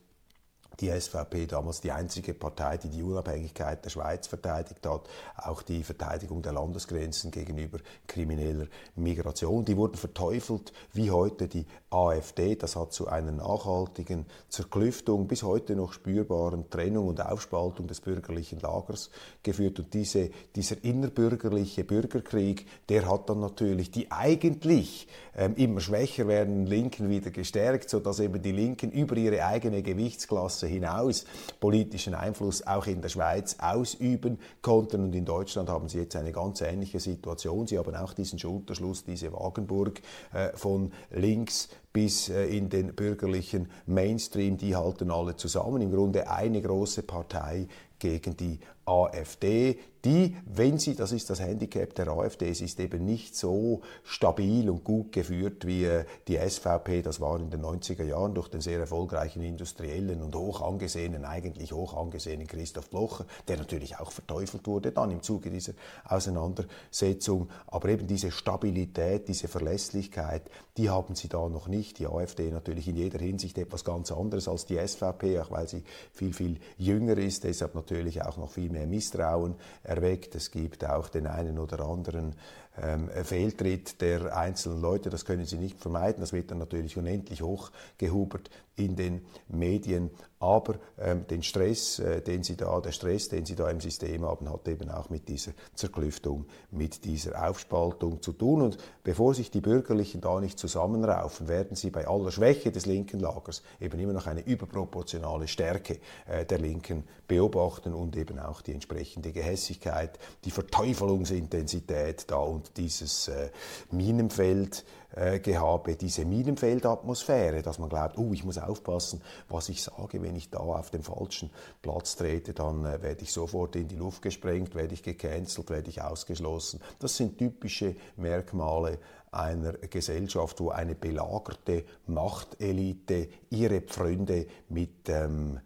die 0.79 0.89
SVP 0.89 1.47
damals 1.47 1.81
die 1.81 1.91
einzige 1.91 2.33
Partei, 2.33 2.77
die 2.77 2.89
die 2.89 3.03
Unabhängigkeit 3.03 3.83
der 3.83 3.89
Schweiz 3.89 4.27
verteidigt 4.27 4.85
hat, 4.85 5.09
auch 5.35 5.61
die 5.61 5.83
Verteidigung 5.83 6.41
der 6.41 6.53
Landesgrenzen 6.53 7.31
gegenüber 7.31 7.79
krimineller 8.05 8.67
Migration. 8.95 9.65
Die 9.65 9.75
wurden 9.75 9.95
verteufelt 9.95 10.71
wie 10.93 11.11
heute 11.11 11.47
die 11.47 11.65
AfD. 11.89 12.55
Das 12.55 12.75
hat 12.75 12.93
zu 12.93 13.07
einer 13.07 13.31
nachhaltigen 13.31 14.25
Zerklüftung, 14.49 15.27
bis 15.27 15.43
heute 15.43 15.75
noch 15.75 15.93
spürbaren 15.93 16.69
Trennung 16.69 17.07
und 17.07 17.25
Aufspaltung 17.25 17.87
des 17.87 18.01
bürgerlichen 18.01 18.59
Lagers 18.59 19.09
geführt. 19.43 19.79
Und 19.79 19.93
diese, 19.93 20.29
dieser 20.55 20.83
innerbürgerliche 20.83 21.83
Bürgerkrieg, 21.83 22.67
der 22.89 23.09
hat 23.09 23.29
dann 23.29 23.39
natürlich 23.39 23.89
die 23.91 24.11
eigentlich 24.11 25.07
ähm, 25.35 25.55
immer 25.55 25.79
schwächer 25.79 26.27
werdenden 26.27 26.67
Linken 26.67 27.09
wieder 27.09 27.31
gestärkt, 27.31 27.89
sodass 27.89 28.19
eben 28.19 28.41
die 28.41 28.51
Linken 28.51 28.91
über 28.91 29.15
ihre 29.15 29.45
eigene 29.45 29.81
Gewichtsklasse 29.81 30.66
hinaus 30.67 31.25
politischen 31.59 32.13
Einfluss 32.13 32.65
auch 32.65 32.87
in 32.87 33.01
der 33.01 33.09
Schweiz 33.09 33.57
ausüben 33.59 34.39
konnten. 34.61 35.03
Und 35.03 35.15
in 35.15 35.25
Deutschland 35.25 35.69
haben 35.69 35.89
sie 35.89 35.99
jetzt 35.99 36.15
eine 36.15 36.31
ganz 36.31 36.61
ähnliche 36.61 36.99
Situation. 36.99 37.67
Sie 37.67 37.77
haben 37.77 37.95
auch 37.95 38.13
diesen 38.13 38.39
Schulterschluss, 38.39 39.03
diese 39.03 39.31
Wagenburg 39.33 40.01
äh, 40.33 40.49
von 40.55 40.91
links 41.11 41.69
bis 41.91 42.29
äh, 42.29 42.45
in 42.45 42.69
den 42.69 42.93
bürgerlichen 42.93 43.69
Mainstream, 43.85 44.57
die 44.57 44.75
halten 44.75 45.09
alle 45.11 45.35
zusammen. 45.35 45.81
Im 45.81 45.91
Grunde 45.91 46.29
eine 46.29 46.61
große 46.61 47.03
Partei 47.03 47.67
gegen 47.99 48.37
die 48.37 48.59
AfD, 48.87 49.77
die, 50.05 50.37
wenn 50.45 50.77
sie, 50.77 50.95
das 50.95 51.11
ist 51.11 51.29
das 51.29 51.41
Handicap 51.41 51.93
der 51.95 52.07
AfD, 52.07 52.49
es 52.49 52.61
ist 52.61 52.79
eben 52.79 53.03
nicht 53.03 53.35
so 53.35 53.81
stabil 54.03 54.69
und 54.69 54.85
gut 54.85 55.11
geführt 55.11 55.67
wie 55.67 55.83
äh, 55.83 56.05
die 56.29 56.37
SVP, 56.37 57.01
das 57.01 57.19
war 57.19 57.37
in 57.37 57.49
den 57.49 57.61
90er 57.61 58.03
Jahren 58.03 58.33
durch 58.33 58.47
den 58.47 58.61
sehr 58.61 58.79
erfolgreichen 58.79 59.43
industriellen 59.43 60.21
und 60.21 60.33
hoch 60.35 60.61
angesehenen, 60.61 61.25
eigentlich 61.25 61.73
hoch 61.73 61.93
angesehenen 61.93 62.47
Christoph 62.47 62.89
Blocher, 62.89 63.25
der 63.49 63.57
natürlich 63.57 63.99
auch 63.99 64.11
verteufelt 64.11 64.65
wurde 64.67 64.91
dann 64.91 65.11
im 65.11 65.21
Zuge 65.21 65.49
dieser 65.49 65.73
Auseinandersetzung. 66.05 67.49
Aber 67.67 67.89
eben 67.89 68.07
diese 68.07 68.31
Stabilität, 68.31 69.27
diese 69.27 69.49
Verlässlichkeit, 69.49 70.43
die 70.77 70.89
haben 70.89 71.15
sie 71.15 71.27
da 71.27 71.49
noch 71.49 71.67
nicht. 71.67 71.99
Die 71.99 72.07
AfD 72.07 72.51
natürlich 72.51 72.87
in 72.87 72.95
jeder 72.95 73.19
Hinsicht 73.19 73.57
etwas 73.57 73.83
ganz 73.83 74.11
anderes 74.11 74.47
als 74.47 74.65
die 74.65 74.77
SVP, 74.77 75.39
auch 75.39 75.51
weil 75.51 75.67
sie 75.67 75.83
viel, 76.13 76.33
viel 76.33 76.59
jünger 76.77 77.17
ist, 77.17 77.43
deshalb 77.43 77.75
natürlich 77.75 78.21
auch 78.21 78.37
noch 78.37 78.51
viel 78.51 78.69
mehr 78.69 78.76
Misstrauen 78.85 79.55
erweckt. 79.83 80.35
Es 80.35 80.51
gibt 80.51 80.85
auch 80.85 81.09
den 81.09 81.27
einen 81.27 81.57
oder 81.57 81.85
anderen 81.85 82.35
ähm, 82.81 83.09
Fehltritt 83.23 84.01
der 84.01 84.35
einzelnen 84.37 84.81
Leute, 84.81 85.09
das 85.09 85.25
können 85.25 85.45
sie 85.45 85.57
nicht 85.57 85.79
vermeiden. 85.79 86.21
Das 86.21 86.33
wird 86.33 86.51
dann 86.51 86.59
natürlich 86.59 86.97
unendlich 86.97 87.41
hochgehubert 87.41 88.49
in 88.77 88.95
den 88.95 89.25
Medien. 89.49 90.11
Aber 90.39 90.75
ähm, 90.99 91.25
den 91.27 91.41
Stress, 91.41 91.97
äh, 91.97 92.21
den 92.21 92.43
sie 92.43 92.55
da, 92.55 92.79
der 92.79 92.91
Stress, 92.91 93.27
den 93.27 93.43
sie 93.43 93.55
da 93.55 93.69
im 93.71 93.81
System 93.81 94.23
haben, 94.23 94.51
hat 94.51 94.67
eben 94.67 94.91
auch 94.91 95.09
mit 95.09 95.27
dieser 95.27 95.53
Zerklüftung, 95.73 96.45
mit 96.69 97.05
dieser 97.05 97.49
Aufspaltung 97.49 98.21
zu 98.21 98.33
tun. 98.33 98.61
Und 98.61 98.77
bevor 99.03 99.33
sich 99.33 99.49
die 99.49 99.61
Bürgerlichen 99.61 100.21
da 100.21 100.39
nicht 100.39 100.59
zusammenraufen, 100.59 101.47
werden 101.47 101.75
sie 101.75 101.89
bei 101.89 102.07
aller 102.07 102.31
Schwäche 102.31 102.71
des 102.71 102.85
linken 102.85 103.19
Lagers 103.19 103.63
eben 103.81 103.99
immer 103.99 104.13
noch 104.13 104.27
eine 104.27 104.45
überproportionale 104.45 105.47
Stärke 105.47 105.99
äh, 106.27 106.45
der 106.45 106.59
Linken 106.59 107.03
beobachten 107.27 107.95
und 107.95 108.15
eben 108.15 108.37
auch 108.37 108.61
die 108.61 108.73
entsprechende 108.73 109.31
Gehässigkeit, 109.31 110.19
die 110.45 110.51
Verteufelungsintensität 110.51 112.29
da 112.29 112.37
und 112.37 112.66
dieses 112.73 113.27
äh, 113.27 113.49
Minenfeld 113.91 114.83
äh, 115.15 115.39
Gehabe, 115.39 115.95
diese 115.95 116.25
Minenfeldatmosphäre, 116.25 117.61
dass 117.61 117.79
man 117.79 117.89
glaubt, 117.89 118.17
oh, 118.17 118.33
ich 118.33 118.43
muss 118.43 118.57
aufpassen, 118.57 119.21
was 119.49 119.69
ich 119.69 119.81
sage, 119.81 120.21
wenn 120.21 120.35
ich 120.35 120.49
da 120.49 120.59
auf 120.59 120.91
den 120.91 121.03
falschen 121.03 121.49
Platz 121.81 122.15
trete, 122.15 122.53
dann 122.53 122.85
äh, 122.85 123.01
werde 123.01 123.23
ich 123.23 123.31
sofort 123.31 123.75
in 123.75 123.87
die 123.87 123.95
Luft 123.95 124.21
gesprengt, 124.21 124.75
werde 124.75 124.93
ich 124.93 125.03
gecancelt, 125.03 125.69
werde 125.69 125.89
ich 125.89 126.01
ausgeschlossen. 126.01 126.81
Das 126.99 127.15
sind 127.15 127.37
typische 127.37 127.95
Merkmale 128.17 128.99
einer 129.31 129.73
Gesellschaft, 129.73 130.59
wo 130.59 130.69
eine 130.69 130.95
belagerte 130.95 131.83
Machtelite 132.07 133.29
ihre 133.49 133.81
Pfründe 133.81 134.47
mit 134.69 135.09
ähm, 135.09 135.59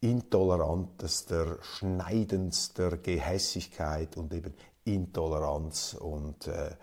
intolerantester, 0.00 1.58
schneidendster 1.62 2.96
Gehässigkeit 2.98 4.16
und 4.16 4.34
eben 4.34 4.52
Intoleranz 4.84 5.94
und, 5.94 6.46
äh, 6.48 6.74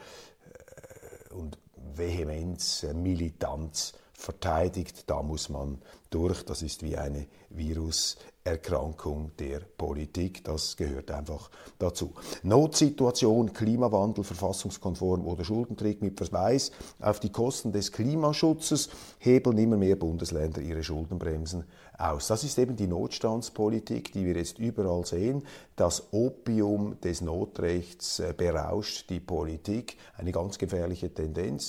und 1.31 1.57
Vehemenz, 1.95 2.83
äh, 2.83 2.93
Militanz 2.93 3.93
verteidigt. 4.13 5.09
Da 5.09 5.23
muss 5.23 5.49
man 5.49 5.79
durch. 6.09 6.43
Das 6.43 6.61
ist 6.61 6.83
wie 6.83 6.97
eine 6.97 7.25
Viruserkrankung 7.49 9.31
der 9.37 9.59
Politik. 9.59 10.43
Das 10.43 10.75
gehört 10.75 11.09
einfach 11.11 11.49
dazu. 11.77 12.13
Notsituation, 12.43 13.53
Klimawandel, 13.53 14.23
verfassungskonform 14.23 15.25
oder 15.25 15.43
Schuldentrick 15.43 16.01
mit 16.01 16.17
Verweis 16.17 16.71
auf 16.99 17.19
die 17.19 17.31
Kosten 17.31 17.71
des 17.71 17.91
Klimaschutzes 17.91 18.89
hebeln 19.19 19.57
immer 19.57 19.77
mehr 19.77 19.95
Bundesländer 19.95 20.61
ihre 20.61 20.83
Schuldenbremsen 20.83 21.63
aus. 21.97 22.27
Das 22.27 22.43
ist 22.43 22.57
eben 22.57 22.75
die 22.75 22.87
Notstandspolitik, 22.87 24.13
die 24.13 24.25
wir 24.25 24.35
jetzt 24.35 24.57
überall 24.57 25.05
sehen. 25.05 25.43
Das 25.75 26.11
Opium 26.11 26.99
des 27.01 27.21
Notrechts 27.21 28.19
äh, 28.19 28.33
berauscht 28.35 29.09
die 29.09 29.19
Politik. 29.19 29.97
Eine 30.17 30.31
ganz 30.31 30.57
gefährliche 30.57 31.13
Tendenz. 31.13 31.68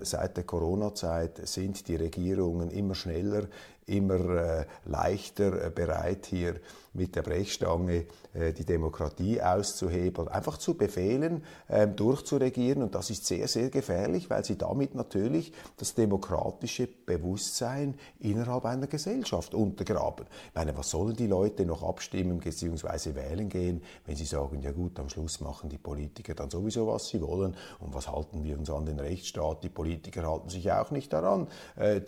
seit 0.00 0.36
der 0.36 0.44
Corona-Zeit 0.44 1.46
sind 1.46 1.86
die 1.86 1.94
Regierungen 1.94 2.70
immer 2.70 2.96
schneller 2.96 3.46
immer 3.86 4.60
äh, 4.60 4.64
leichter 4.84 5.66
äh, 5.66 5.70
bereit, 5.70 6.26
hier 6.26 6.56
mit 6.94 7.16
der 7.16 7.22
Brechstange 7.22 8.06
äh, 8.34 8.52
die 8.52 8.64
Demokratie 8.64 9.40
auszuhebeln, 9.40 10.28
einfach 10.28 10.58
zu 10.58 10.74
befehlen, 10.74 11.42
ähm, 11.70 11.96
durchzuregieren. 11.96 12.82
Und 12.82 12.94
das 12.94 13.10
ist 13.10 13.26
sehr, 13.26 13.48
sehr 13.48 13.70
gefährlich, 13.70 14.28
weil 14.28 14.44
sie 14.44 14.58
damit 14.58 14.94
natürlich 14.94 15.52
das 15.78 15.94
demokratische 15.94 16.86
Bewusstsein 16.86 17.94
innerhalb 18.20 18.66
einer 18.66 18.86
Gesellschaft 18.86 19.54
untergraben. 19.54 20.26
Ich 20.48 20.54
meine, 20.54 20.76
was 20.76 20.90
sollen 20.90 21.16
die 21.16 21.26
Leute 21.26 21.64
noch 21.64 21.82
abstimmen 21.82 22.38
bzw. 22.38 23.14
wählen 23.14 23.48
gehen, 23.48 23.82
wenn 24.06 24.16
sie 24.16 24.26
sagen, 24.26 24.60
ja 24.60 24.70
gut, 24.70 25.00
am 25.00 25.08
Schluss 25.08 25.40
machen 25.40 25.70
die 25.70 25.78
Politiker 25.78 26.34
dann 26.34 26.50
sowieso, 26.50 26.86
was 26.86 27.08
sie 27.08 27.22
wollen. 27.22 27.56
Und 27.80 27.94
was 27.94 28.08
halten 28.08 28.44
wir 28.44 28.58
uns 28.58 28.70
an 28.70 28.84
den 28.84 29.00
Rechtsstaat? 29.00 29.51
Die 29.60 29.68
Politiker 29.68 30.28
halten 30.28 30.48
sich 30.48 30.70
auch 30.72 30.90
nicht 30.90 31.12
daran. 31.12 31.48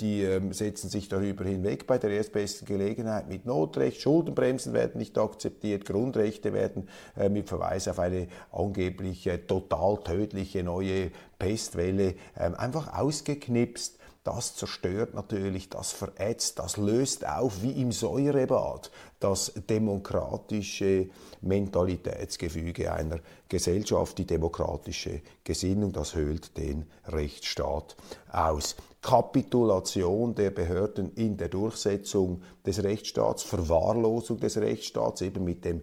Die 0.01 0.23
ähm, 0.23 0.53
setzen 0.53 0.89
sich 0.89 1.09
darüber 1.09 1.45
hinweg 1.45 1.87
bei 1.87 1.99
der 1.99 2.11
erstbesten 2.11 2.67
Gelegenheit 2.67 3.29
mit 3.29 3.47
Notrecht, 3.47 4.01
Schuldenbremsen 4.01 4.73
werden 4.73 4.99
nicht 4.99 5.19
akzeptiert, 5.19 5.85
Grundrechte 5.85 6.53
werden 6.53 6.89
äh, 7.17 7.29
mit 7.29 7.49
Verweis 7.49 7.89
auf 7.89 7.99
eine 7.99 8.29
angeblich 8.53 9.27
äh, 9.27 9.39
total 9.39 9.99
tödliche 10.03 10.63
neue 10.63 11.11
Pestwelle 11.39 12.15
äh, 12.37 12.51
einfach 12.57 12.99
ausgeknipst. 12.99 13.99
Das 14.25 14.57
zerstört 14.57 15.13
natürlich, 15.13 15.69
das 15.69 15.93
verätzt, 15.93 16.59
das 16.59 16.79
löst 16.79 17.29
auf 17.29 17.63
wie 17.63 17.73
im 17.83 17.93
Säurebad 17.93 18.91
das 19.21 19.53
demokratische 19.69 21.11
Mentalitätsgefüge 21.43 22.91
einer 22.91 23.21
Gesellschaft, 23.51 24.17
die 24.17 24.25
demokratische 24.25 25.21
Gesinnung, 25.45 25.93
das 25.93 26.15
höhlt 26.15 26.57
den 26.57 26.87
Rechtsstaat 27.07 27.97
aus. 28.33 28.77
Kapitulation 29.03 30.35
der 30.35 30.51
Behörden 30.51 31.13
in 31.17 31.37
der 31.37 31.51
Durchsetzung 31.51 32.41
des 32.65 32.83
Rechtsstaats, 32.83 33.43
Verwahrlosung 33.43 34.41
des 34.41 34.57
Rechtsstaats, 34.57 35.21
eben 35.21 35.45
mit 35.45 35.67
dem 35.67 35.83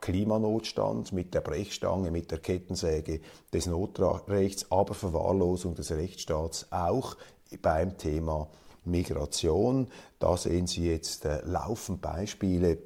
Klimanotstand, 0.00 1.12
mit 1.12 1.34
der 1.34 1.40
Brechstange, 1.40 2.10
mit 2.10 2.30
der 2.30 2.38
Kettensäge 2.38 3.20
des 3.52 3.66
Notrechts, 3.66 4.70
aber 4.70 4.94
Verwahrlosung 4.94 5.74
des 5.74 5.90
Rechtsstaats 5.90 6.68
auch 6.70 7.16
beim 7.62 7.96
Thema 7.96 8.48
Migration. 8.84 9.88
Da 10.18 10.36
sehen 10.36 10.66
Sie 10.66 10.90
jetzt 10.90 11.24
äh, 11.24 11.40
laufend 11.44 12.00
Beispiele 12.00 12.78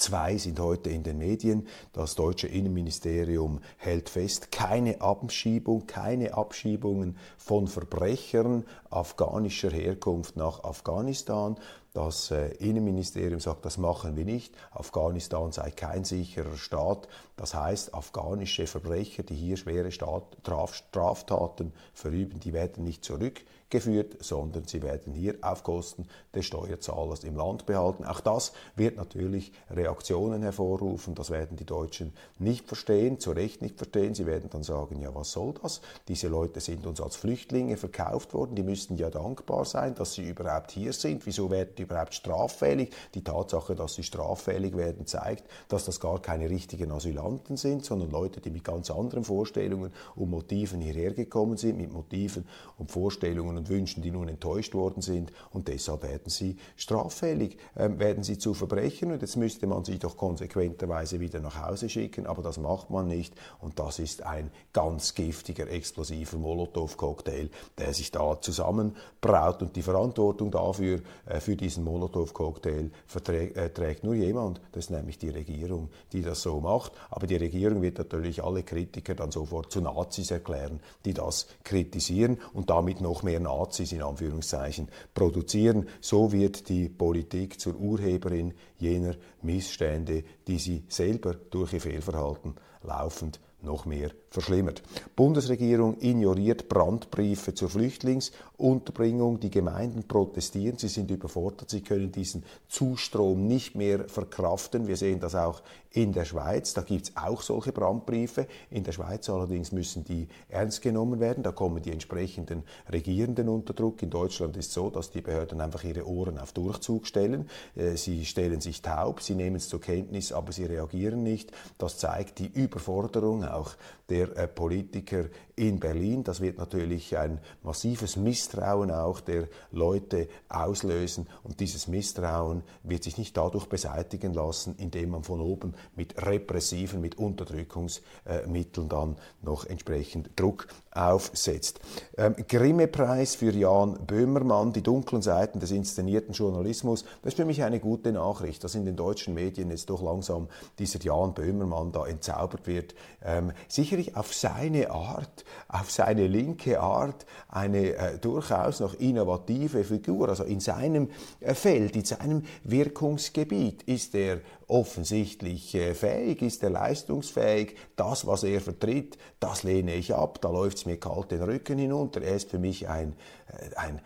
Zwei 0.00 0.38
sind 0.38 0.58
heute 0.60 0.88
in 0.88 1.02
den 1.02 1.18
Medien. 1.18 1.68
Das 1.92 2.14
deutsche 2.14 2.46
Innenministerium 2.46 3.60
hält 3.76 4.08
fest, 4.08 4.50
keine 4.50 5.02
Abschiebung, 5.02 5.86
keine 5.86 6.32
Abschiebungen 6.32 7.18
von 7.36 7.68
Verbrechern 7.68 8.64
afghanischer 8.88 9.70
Herkunft 9.70 10.36
nach 10.36 10.64
Afghanistan. 10.64 11.56
Das 11.92 12.30
äh, 12.30 12.48
Innenministerium 12.54 13.40
sagt, 13.40 13.66
das 13.66 13.76
machen 13.76 14.16
wir 14.16 14.24
nicht. 14.24 14.54
Afghanistan 14.70 15.52
sei 15.52 15.70
kein 15.70 16.04
sicherer 16.04 16.56
Staat. 16.56 17.06
Das 17.36 17.52
heißt, 17.52 17.92
afghanische 17.92 18.66
Verbrecher, 18.66 19.22
die 19.22 19.34
hier 19.34 19.58
schwere 19.58 19.90
Straftaten 19.90 21.74
verüben, 21.92 22.40
die 22.40 22.54
werden 22.54 22.84
nicht 22.84 23.04
zurück 23.04 23.42
geführt, 23.70 24.16
sondern 24.20 24.66
sie 24.66 24.82
werden 24.82 25.12
hier 25.12 25.36
auf 25.40 25.62
Kosten 25.62 26.06
des 26.34 26.46
Steuerzahlers 26.46 27.24
im 27.24 27.36
Land 27.36 27.66
behalten. 27.66 28.04
Auch 28.04 28.20
das 28.20 28.52
wird 28.76 28.96
natürlich 28.96 29.52
Reaktionen 29.70 30.42
hervorrufen. 30.42 31.14
Das 31.14 31.30
werden 31.30 31.56
die 31.56 31.64
Deutschen 31.64 32.12
nicht 32.38 32.66
verstehen, 32.66 33.20
zu 33.20 33.30
Recht 33.30 33.62
nicht 33.62 33.76
verstehen. 33.76 34.14
Sie 34.14 34.26
werden 34.26 34.50
dann 34.50 34.62
sagen, 34.62 35.00
ja, 35.00 35.14
was 35.14 35.32
soll 35.32 35.54
das? 35.62 35.80
Diese 36.08 36.28
Leute 36.28 36.60
sind 36.60 36.86
uns 36.86 37.00
als 37.00 37.16
Flüchtlinge 37.16 37.76
verkauft 37.76 38.34
worden. 38.34 38.54
Die 38.56 38.62
müssten 38.62 38.96
ja 38.96 39.10
dankbar 39.10 39.64
sein, 39.64 39.94
dass 39.94 40.14
sie 40.14 40.28
überhaupt 40.28 40.72
hier 40.72 40.92
sind. 40.92 41.24
Wieso 41.26 41.50
werden 41.50 41.74
die 41.78 41.82
überhaupt 41.82 42.14
straffällig? 42.14 42.92
Die 43.14 43.24
Tatsache, 43.24 43.74
dass 43.74 43.94
sie 43.94 44.02
straffällig 44.02 44.76
werden, 44.76 45.06
zeigt, 45.06 45.48
dass 45.68 45.84
das 45.84 46.00
gar 46.00 46.20
keine 46.20 46.50
richtigen 46.50 46.90
Asylanten 46.90 47.56
sind, 47.56 47.84
sondern 47.84 48.10
Leute, 48.10 48.40
die 48.40 48.50
mit 48.50 48.64
ganz 48.64 48.90
anderen 48.90 49.24
Vorstellungen 49.24 49.92
und 50.16 50.30
Motiven 50.30 50.80
hierher 50.80 51.12
gekommen 51.12 51.56
sind, 51.56 51.76
mit 51.76 51.92
Motiven 51.92 52.46
und 52.78 52.90
Vorstellungen 52.90 53.59
und 53.60 53.68
Wünschen, 53.68 54.02
die 54.02 54.10
nun 54.10 54.28
enttäuscht 54.28 54.74
worden 54.74 55.02
sind. 55.02 55.32
Und 55.52 55.68
deshalb 55.68 56.02
werden 56.02 56.30
sie 56.30 56.56
straffällig, 56.76 57.58
äh, 57.74 57.88
werden 57.98 58.22
sie 58.22 58.38
zu 58.38 58.54
Verbrechen. 58.54 59.12
Und 59.12 59.22
jetzt 59.22 59.36
müsste 59.36 59.66
man 59.66 59.84
sie 59.84 59.98
doch 59.98 60.16
konsequenterweise 60.16 61.20
wieder 61.20 61.40
nach 61.40 61.62
Hause 61.66 61.88
schicken, 61.88 62.26
aber 62.26 62.42
das 62.42 62.58
macht 62.58 62.90
man 62.90 63.06
nicht. 63.06 63.34
Und 63.60 63.78
das 63.78 63.98
ist 63.98 64.22
ein 64.22 64.50
ganz 64.72 65.14
giftiger, 65.14 65.68
explosiver 65.68 66.38
Molotow-Cocktail, 66.38 67.50
der 67.78 67.94
sich 67.94 68.10
da 68.10 68.40
zusammenbraut. 68.40 69.62
Und 69.62 69.76
die 69.76 69.82
Verantwortung 69.82 70.50
dafür, 70.50 71.00
äh, 71.26 71.40
für 71.40 71.56
diesen 71.56 71.84
Molotow-Cocktail 71.84 72.90
äh, 73.26 73.70
trägt 73.70 74.04
nur 74.04 74.14
jemand, 74.14 74.60
das 74.72 74.84
ist 74.84 74.90
nämlich 74.90 75.18
die 75.18 75.30
Regierung, 75.30 75.90
die 76.12 76.22
das 76.22 76.42
so 76.42 76.60
macht, 76.60 76.92
aber 77.10 77.26
die 77.26 77.36
Regierung 77.36 77.82
wird 77.82 77.98
natürlich 77.98 78.42
alle 78.42 78.62
Kritiker 78.62 79.14
dann 79.14 79.30
sofort 79.30 79.70
zu 79.70 79.80
Nazis 79.80 80.30
erklären, 80.30 80.80
die 81.04 81.14
das 81.14 81.46
kritisieren 81.64 82.38
und 82.52 82.70
damit 82.70 83.00
noch 83.00 83.22
mehr 83.22 83.40
Nazis 83.50 83.92
in 83.92 84.02
Anführungszeichen 84.02 84.88
produzieren. 85.14 85.88
So 86.00 86.32
wird 86.32 86.68
die 86.68 86.88
Politik 86.88 87.60
zur 87.60 87.76
Urheberin 87.76 88.54
jener 88.78 89.16
Missstände, 89.42 90.24
die 90.46 90.58
sie 90.58 90.84
selber 90.88 91.34
durch 91.34 91.72
ihr 91.72 91.80
Fehlverhalten 91.80 92.54
laufend 92.82 93.40
noch 93.62 93.84
mehr 93.84 94.10
verschlimmert. 94.30 94.82
Bundesregierung 95.16 95.96
ignoriert 96.00 96.68
Brandbriefe 96.68 97.54
zur 97.54 97.68
Flüchtlingsunterbringung. 97.68 99.40
Die 99.40 99.50
Gemeinden 99.50 100.06
protestieren, 100.06 100.78
sie 100.78 100.88
sind 100.88 101.10
überfordert, 101.10 101.70
sie 101.70 101.82
können 101.82 102.12
diesen 102.12 102.44
Zustrom 102.68 103.46
nicht 103.46 103.74
mehr 103.74 104.08
verkraften. 104.08 104.86
Wir 104.86 104.96
sehen 104.96 105.20
das 105.20 105.34
auch 105.34 105.62
in 105.92 106.12
der 106.12 106.24
Schweiz. 106.24 106.74
Da 106.74 106.82
gibt 106.82 107.08
es 107.08 107.16
auch 107.16 107.42
solche 107.42 107.72
Brandbriefe. 107.72 108.46
In 108.70 108.84
der 108.84 108.92
Schweiz 108.92 109.28
allerdings 109.28 109.72
müssen 109.72 110.04
die 110.04 110.28
ernst 110.48 110.82
genommen 110.82 111.18
werden. 111.18 111.42
Da 111.42 111.50
kommen 111.50 111.82
die 111.82 111.90
entsprechenden 111.90 112.62
Regierenden 112.92 113.48
unter 113.48 113.74
Druck. 113.74 114.02
In 114.02 114.10
Deutschland 114.10 114.56
ist 114.56 114.68
es 114.68 114.74
so, 114.74 114.90
dass 114.90 115.10
die 115.10 115.20
Behörden 115.20 115.60
einfach 115.60 115.82
ihre 115.82 116.06
Ohren 116.06 116.38
auf 116.38 116.52
Durchzug 116.52 117.06
stellen. 117.06 117.48
Äh, 117.74 117.96
sie 117.96 118.24
stellen 118.24 118.60
sich 118.60 118.82
taub, 118.82 119.20
sie 119.20 119.34
nehmen 119.34 119.56
es 119.56 119.68
zur 119.68 119.80
Kenntnis, 119.80 120.32
aber 120.32 120.52
sie 120.52 120.64
reagieren 120.64 121.22
nicht. 121.22 121.50
Das 121.78 121.98
zeigt 121.98 122.38
die 122.38 122.46
Überforderung 122.46 123.44
auch 123.50 123.72
der 124.08 124.36
äh, 124.36 124.48
Politiker 124.48 125.26
in 125.56 125.78
Berlin. 125.78 126.24
Das 126.24 126.40
wird 126.40 126.58
natürlich 126.58 127.16
ein 127.16 127.38
massives 127.62 128.16
Misstrauen 128.16 128.90
auch 128.90 129.20
der 129.20 129.48
Leute 129.70 130.28
auslösen 130.48 131.28
und 131.42 131.60
dieses 131.60 131.86
Misstrauen 131.86 132.62
wird 132.82 133.04
sich 133.04 133.18
nicht 133.18 133.36
dadurch 133.36 133.66
beseitigen 133.66 134.34
lassen, 134.34 134.74
indem 134.78 135.10
man 135.10 135.22
von 135.22 135.40
oben 135.40 135.74
mit 135.94 136.20
repressiven, 136.24 137.00
mit 137.00 137.18
Unterdrückungsmitteln 137.18 138.88
dann 138.88 139.16
noch 139.42 139.66
entsprechend 139.66 140.30
Druck 140.36 140.66
aufsetzt. 140.92 141.80
Ähm, 142.16 142.34
Grimme-Preis 142.48 143.36
für 143.36 143.52
Jan 143.52 144.06
Böhmermann, 144.06 144.72
die 144.72 144.82
dunklen 144.82 145.22
Seiten 145.22 145.60
des 145.60 145.70
inszenierten 145.70 146.34
Journalismus. 146.34 147.04
Das 147.22 147.34
ist 147.34 147.36
für 147.36 147.44
mich 147.44 147.62
eine 147.62 147.78
gute 147.78 148.12
Nachricht, 148.12 148.64
dass 148.64 148.74
in 148.74 148.84
den 148.84 148.96
deutschen 148.96 149.34
Medien 149.34 149.70
jetzt 149.70 149.88
doch 149.88 150.02
langsam 150.02 150.48
dieser 150.78 151.00
Jan 151.00 151.34
Böhmermann 151.34 151.92
da 151.92 152.06
entzaubert 152.06 152.66
wird. 152.66 152.94
Ähm, 153.22 153.39
sicherlich 153.68 154.16
auf 154.16 154.34
seine 154.34 154.90
Art, 154.90 155.44
auf 155.68 155.90
seine 155.90 156.26
linke 156.26 156.80
Art, 156.80 157.26
eine 157.48 157.94
äh, 157.94 158.18
durchaus 158.18 158.80
noch 158.80 158.94
innovative 158.94 159.84
Figur. 159.84 160.28
Also 160.28 160.44
in 160.44 160.60
seinem 160.60 161.08
äh, 161.40 161.54
Feld, 161.54 161.96
in 161.96 162.04
seinem 162.04 162.44
Wirkungsgebiet 162.64 163.82
ist 163.84 164.14
er 164.14 164.40
offensichtlich 164.68 165.74
äh, 165.74 165.94
fähig, 165.94 166.42
ist 166.42 166.62
er 166.62 166.70
leistungsfähig. 166.70 167.76
Das, 167.96 168.26
was 168.26 168.44
er 168.44 168.60
vertritt, 168.60 169.18
das 169.40 169.62
lehne 169.62 169.94
ich 169.94 170.14
ab. 170.14 170.40
Da 170.40 170.50
läuft 170.50 170.78
es 170.78 170.86
mir 170.86 170.98
kalt 170.98 171.30
den 171.30 171.42
Rücken 171.42 171.78
hinunter. 171.78 172.22
Er 172.22 172.36
ist 172.36 172.50
für 172.50 172.58
mich 172.58 172.88
ein, 172.88 173.14
äh, 173.48 173.76
ein 173.76 174.00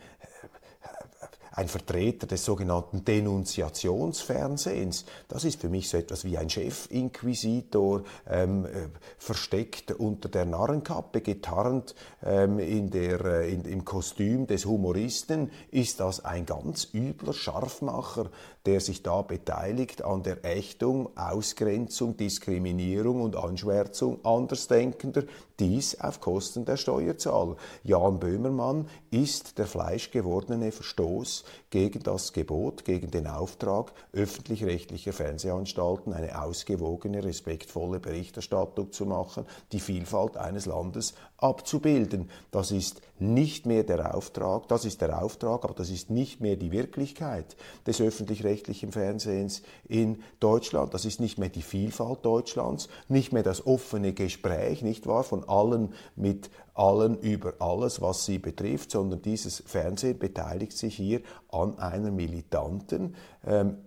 ein 1.55 1.67
Vertreter 1.67 2.27
des 2.27 2.43
sogenannten 2.43 3.05
Denunziationsfernsehens. 3.05 5.05
Das 5.27 5.45
ist 5.45 5.61
für 5.61 5.69
mich 5.69 5.89
so 5.89 5.97
etwas 5.97 6.25
wie 6.25 6.37
ein 6.37 6.49
Chefinquisitor, 6.49 8.03
ähm, 8.29 8.65
äh, 8.65 8.89
versteckt 9.17 9.91
unter 9.91 10.27
der 10.27 10.45
Narrenkappe, 10.45 11.21
getarnt 11.21 11.95
ähm, 12.23 12.59
in 12.59 12.89
der, 12.89 13.23
äh, 13.23 13.53
in, 13.53 13.63
im 13.63 13.85
Kostüm 13.85 14.47
des 14.47 14.65
Humoristen. 14.65 15.51
Ist 15.71 16.01
das 16.01 16.25
ein 16.25 16.45
ganz 16.45 16.89
übler 16.93 17.33
Scharfmacher, 17.33 18.29
der 18.65 18.79
sich 18.81 19.03
da 19.03 19.21
beteiligt 19.21 20.03
an 20.03 20.23
der 20.23 20.43
Ächtung, 20.43 21.09
Ausgrenzung, 21.15 22.17
Diskriminierung 22.17 23.21
und 23.21 23.35
Anschwärzung 23.35 24.23
Andersdenkender, 24.25 25.23
dies 25.59 25.99
auf 26.01 26.19
Kosten 26.19 26.65
der 26.65 26.77
Steuerzahler. 26.77 27.55
Jan 27.83 28.19
Böhmermann 28.19 28.89
ist 29.11 29.57
der 29.57 29.67
fleischgewordene 29.67 30.71
Verstoß 30.71 31.45
gegen 31.69 32.03
das 32.03 32.33
Gebot, 32.33 32.83
gegen 32.85 33.11
den 33.11 33.27
Auftrag 33.27 33.93
öffentlich-rechtlicher 34.13 35.13
Fernsehanstalten 35.13 36.13
eine 36.13 36.41
ausgewogene, 36.41 37.23
respektvolle 37.23 37.99
Berichterstattung 37.99 38.91
zu 38.91 39.05
machen, 39.05 39.45
die 39.71 39.79
Vielfalt 39.79 40.37
eines 40.37 40.65
Landes 40.65 41.13
abzubilden. 41.45 42.29
Das 42.51 42.71
ist 42.71 43.01
nicht 43.19 43.65
mehr 43.65 43.83
der 43.83 44.15
Auftrag, 44.15 44.67
das 44.67 44.83
ist 44.83 45.01
der 45.01 45.21
Auftrag, 45.21 45.63
aber 45.63 45.73
das 45.73 45.89
ist 45.89 46.09
nicht 46.09 46.41
mehr 46.41 46.55
die 46.55 46.71
Wirklichkeit 46.71 47.55
des 47.85 48.01
öffentlich-rechtlichen 48.01 48.91
Fernsehens 48.91 49.61
in 49.87 50.21
Deutschland. 50.39 50.93
Das 50.93 51.05
ist 51.05 51.19
nicht 51.19 51.37
mehr 51.37 51.49
die 51.49 51.61
Vielfalt 51.61 52.25
Deutschlands, 52.25 52.89
nicht 53.07 53.31
mehr 53.31 53.43
das 53.43 53.65
offene 53.65 54.13
Gespräch, 54.13 54.81
nicht 54.81 55.07
wahr, 55.07 55.23
von 55.23 55.47
allen 55.47 55.93
mit 56.15 56.49
allen 56.73 57.17
über 57.19 57.53
alles, 57.59 58.01
was 58.01 58.25
sie 58.25 58.39
betrifft, 58.39 58.91
sondern 58.91 59.21
dieses 59.21 59.63
Fernsehen 59.65 60.19
beteiligt 60.19 60.77
sich 60.77 60.95
hier 60.95 61.21
an 61.49 61.77
einer 61.79 62.11
militanten, 62.11 63.15
ähm, 63.45 63.77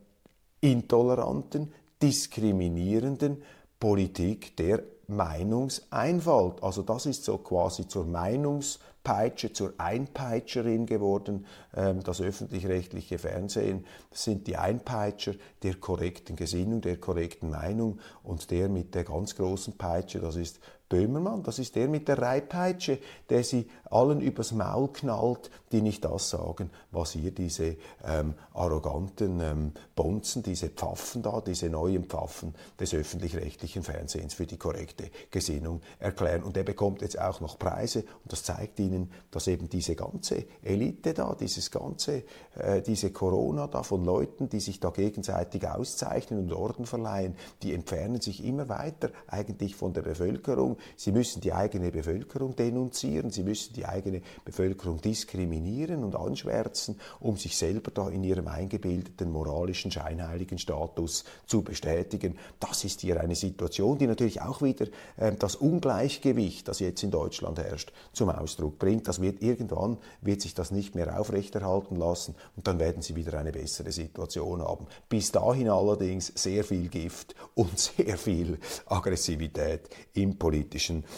intoleranten, 0.60 1.72
diskriminierenden 2.00 3.42
Politik 3.78 4.56
der 4.56 4.82
Meinungseinfalt. 5.08 6.62
Also 6.62 6.82
das 6.82 7.06
ist 7.06 7.24
so 7.24 7.38
quasi 7.38 7.88
zur 7.88 8.04
Meinungspeitsche, 8.04 9.52
zur 9.52 9.72
Einpeitscherin 9.78 10.86
geworden, 10.86 11.46
ähm, 11.74 12.02
das 12.04 12.20
öffentlich-rechtliche 12.20 13.18
Fernsehen. 13.18 13.86
Sind 14.12 14.46
die 14.46 14.56
Einpeitscher 14.56 15.34
der 15.62 15.74
korrekten 15.74 16.36
Gesinnung, 16.36 16.82
der 16.82 16.98
korrekten 16.98 17.50
Meinung 17.50 17.98
und 18.22 18.50
der 18.50 18.68
mit 18.68 18.94
der 18.94 19.04
ganz 19.04 19.34
großen 19.34 19.78
Peitsche, 19.78 20.20
das 20.20 20.36
ist 20.36 20.60
Böhmermann, 20.88 21.42
das 21.42 21.58
ist 21.58 21.76
der 21.76 21.88
mit 21.88 22.08
der 22.08 22.18
Reitpeitsche, 22.18 22.98
der 23.28 23.44
sie 23.44 23.68
allen 23.90 24.20
übers 24.20 24.52
Maul 24.52 24.88
knallt, 24.88 25.50
die 25.72 25.82
nicht 25.82 26.04
das 26.04 26.30
sagen, 26.30 26.70
was 26.90 27.12
hier 27.12 27.30
diese 27.30 27.76
ähm, 28.04 28.34
arroganten 28.54 29.40
ähm, 29.40 29.72
Bonzen, 29.94 30.42
diese 30.42 30.70
Pfaffen 30.70 31.22
da, 31.22 31.40
diese 31.40 31.68
neuen 31.68 32.04
Pfaffen 32.04 32.54
des 32.80 32.94
öffentlich-rechtlichen 32.94 33.82
Fernsehens 33.82 34.34
für 34.34 34.46
die 34.46 34.56
korrekte 34.56 35.10
Gesinnung 35.30 35.82
erklären. 35.98 36.42
Und 36.42 36.56
er 36.56 36.64
bekommt 36.64 37.02
jetzt 37.02 37.18
auch 37.18 37.40
noch 37.40 37.58
Preise 37.58 38.00
und 38.00 38.32
das 38.32 38.42
zeigt 38.42 38.80
Ihnen, 38.80 39.10
dass 39.30 39.46
eben 39.46 39.68
diese 39.68 39.94
ganze 39.94 40.44
Elite 40.62 41.12
da, 41.12 41.34
dieses 41.38 41.70
ganze, 41.70 42.24
äh, 42.56 42.80
diese 42.80 43.12
Corona 43.12 43.66
da 43.66 43.82
von 43.82 44.04
Leuten, 44.04 44.48
die 44.48 44.60
sich 44.60 44.80
da 44.80 44.90
gegenseitig 44.90 45.68
auszeichnen 45.68 46.40
und 46.40 46.52
Orden 46.52 46.86
verleihen, 46.86 47.36
die 47.62 47.74
entfernen 47.74 48.20
sich 48.20 48.42
immer 48.44 48.68
weiter 48.68 49.10
eigentlich 49.26 49.76
von 49.76 49.92
der 49.92 50.02
Bevölkerung. 50.02 50.77
Sie 50.96 51.12
müssen 51.12 51.40
die 51.40 51.52
eigene 51.52 51.90
Bevölkerung 51.90 52.56
denunzieren, 52.56 53.30
sie 53.30 53.42
müssen 53.42 53.74
die 53.74 53.86
eigene 53.86 54.22
Bevölkerung 54.44 55.00
diskriminieren 55.00 56.04
und 56.04 56.16
anschwärzen, 56.16 57.00
um 57.20 57.36
sich 57.36 57.56
selber 57.56 57.90
da 57.90 58.08
in 58.08 58.24
ihrem 58.24 58.48
eingebildeten 58.48 59.30
moralischen 59.30 59.90
scheinheiligen 59.90 60.58
Status 60.58 61.24
zu 61.46 61.62
bestätigen. 61.62 62.38
Das 62.60 62.84
ist 62.84 63.00
hier 63.00 63.20
eine 63.20 63.34
Situation, 63.34 63.98
die 63.98 64.06
natürlich 64.06 64.40
auch 64.40 64.62
wieder 64.62 64.86
äh, 65.16 65.32
das 65.38 65.56
Ungleichgewicht, 65.56 66.68
das 66.68 66.80
jetzt 66.80 67.02
in 67.02 67.10
Deutschland 67.10 67.58
herrscht, 67.58 67.92
zum 68.12 68.30
Ausdruck 68.30 68.78
bringt. 68.78 69.08
Das 69.08 69.20
wird 69.20 69.42
irgendwann 69.42 69.98
wird 70.20 70.40
sich 70.40 70.54
das 70.54 70.70
nicht 70.70 70.94
mehr 70.94 71.18
aufrechterhalten 71.18 71.96
lassen 71.96 72.34
und 72.56 72.66
dann 72.66 72.78
werden 72.78 73.02
sie 73.02 73.16
wieder 73.16 73.38
eine 73.38 73.52
bessere 73.52 73.92
Situation 73.92 74.62
haben. 74.62 74.86
Bis 75.08 75.32
dahin 75.32 75.68
allerdings 75.68 76.32
sehr 76.34 76.64
viel 76.64 76.88
Gift 76.88 77.34
und 77.54 77.78
sehr 77.96 78.18
viel 78.18 78.58
Aggressivität 78.86 79.88
im 80.14 80.36
politischen 80.36 80.67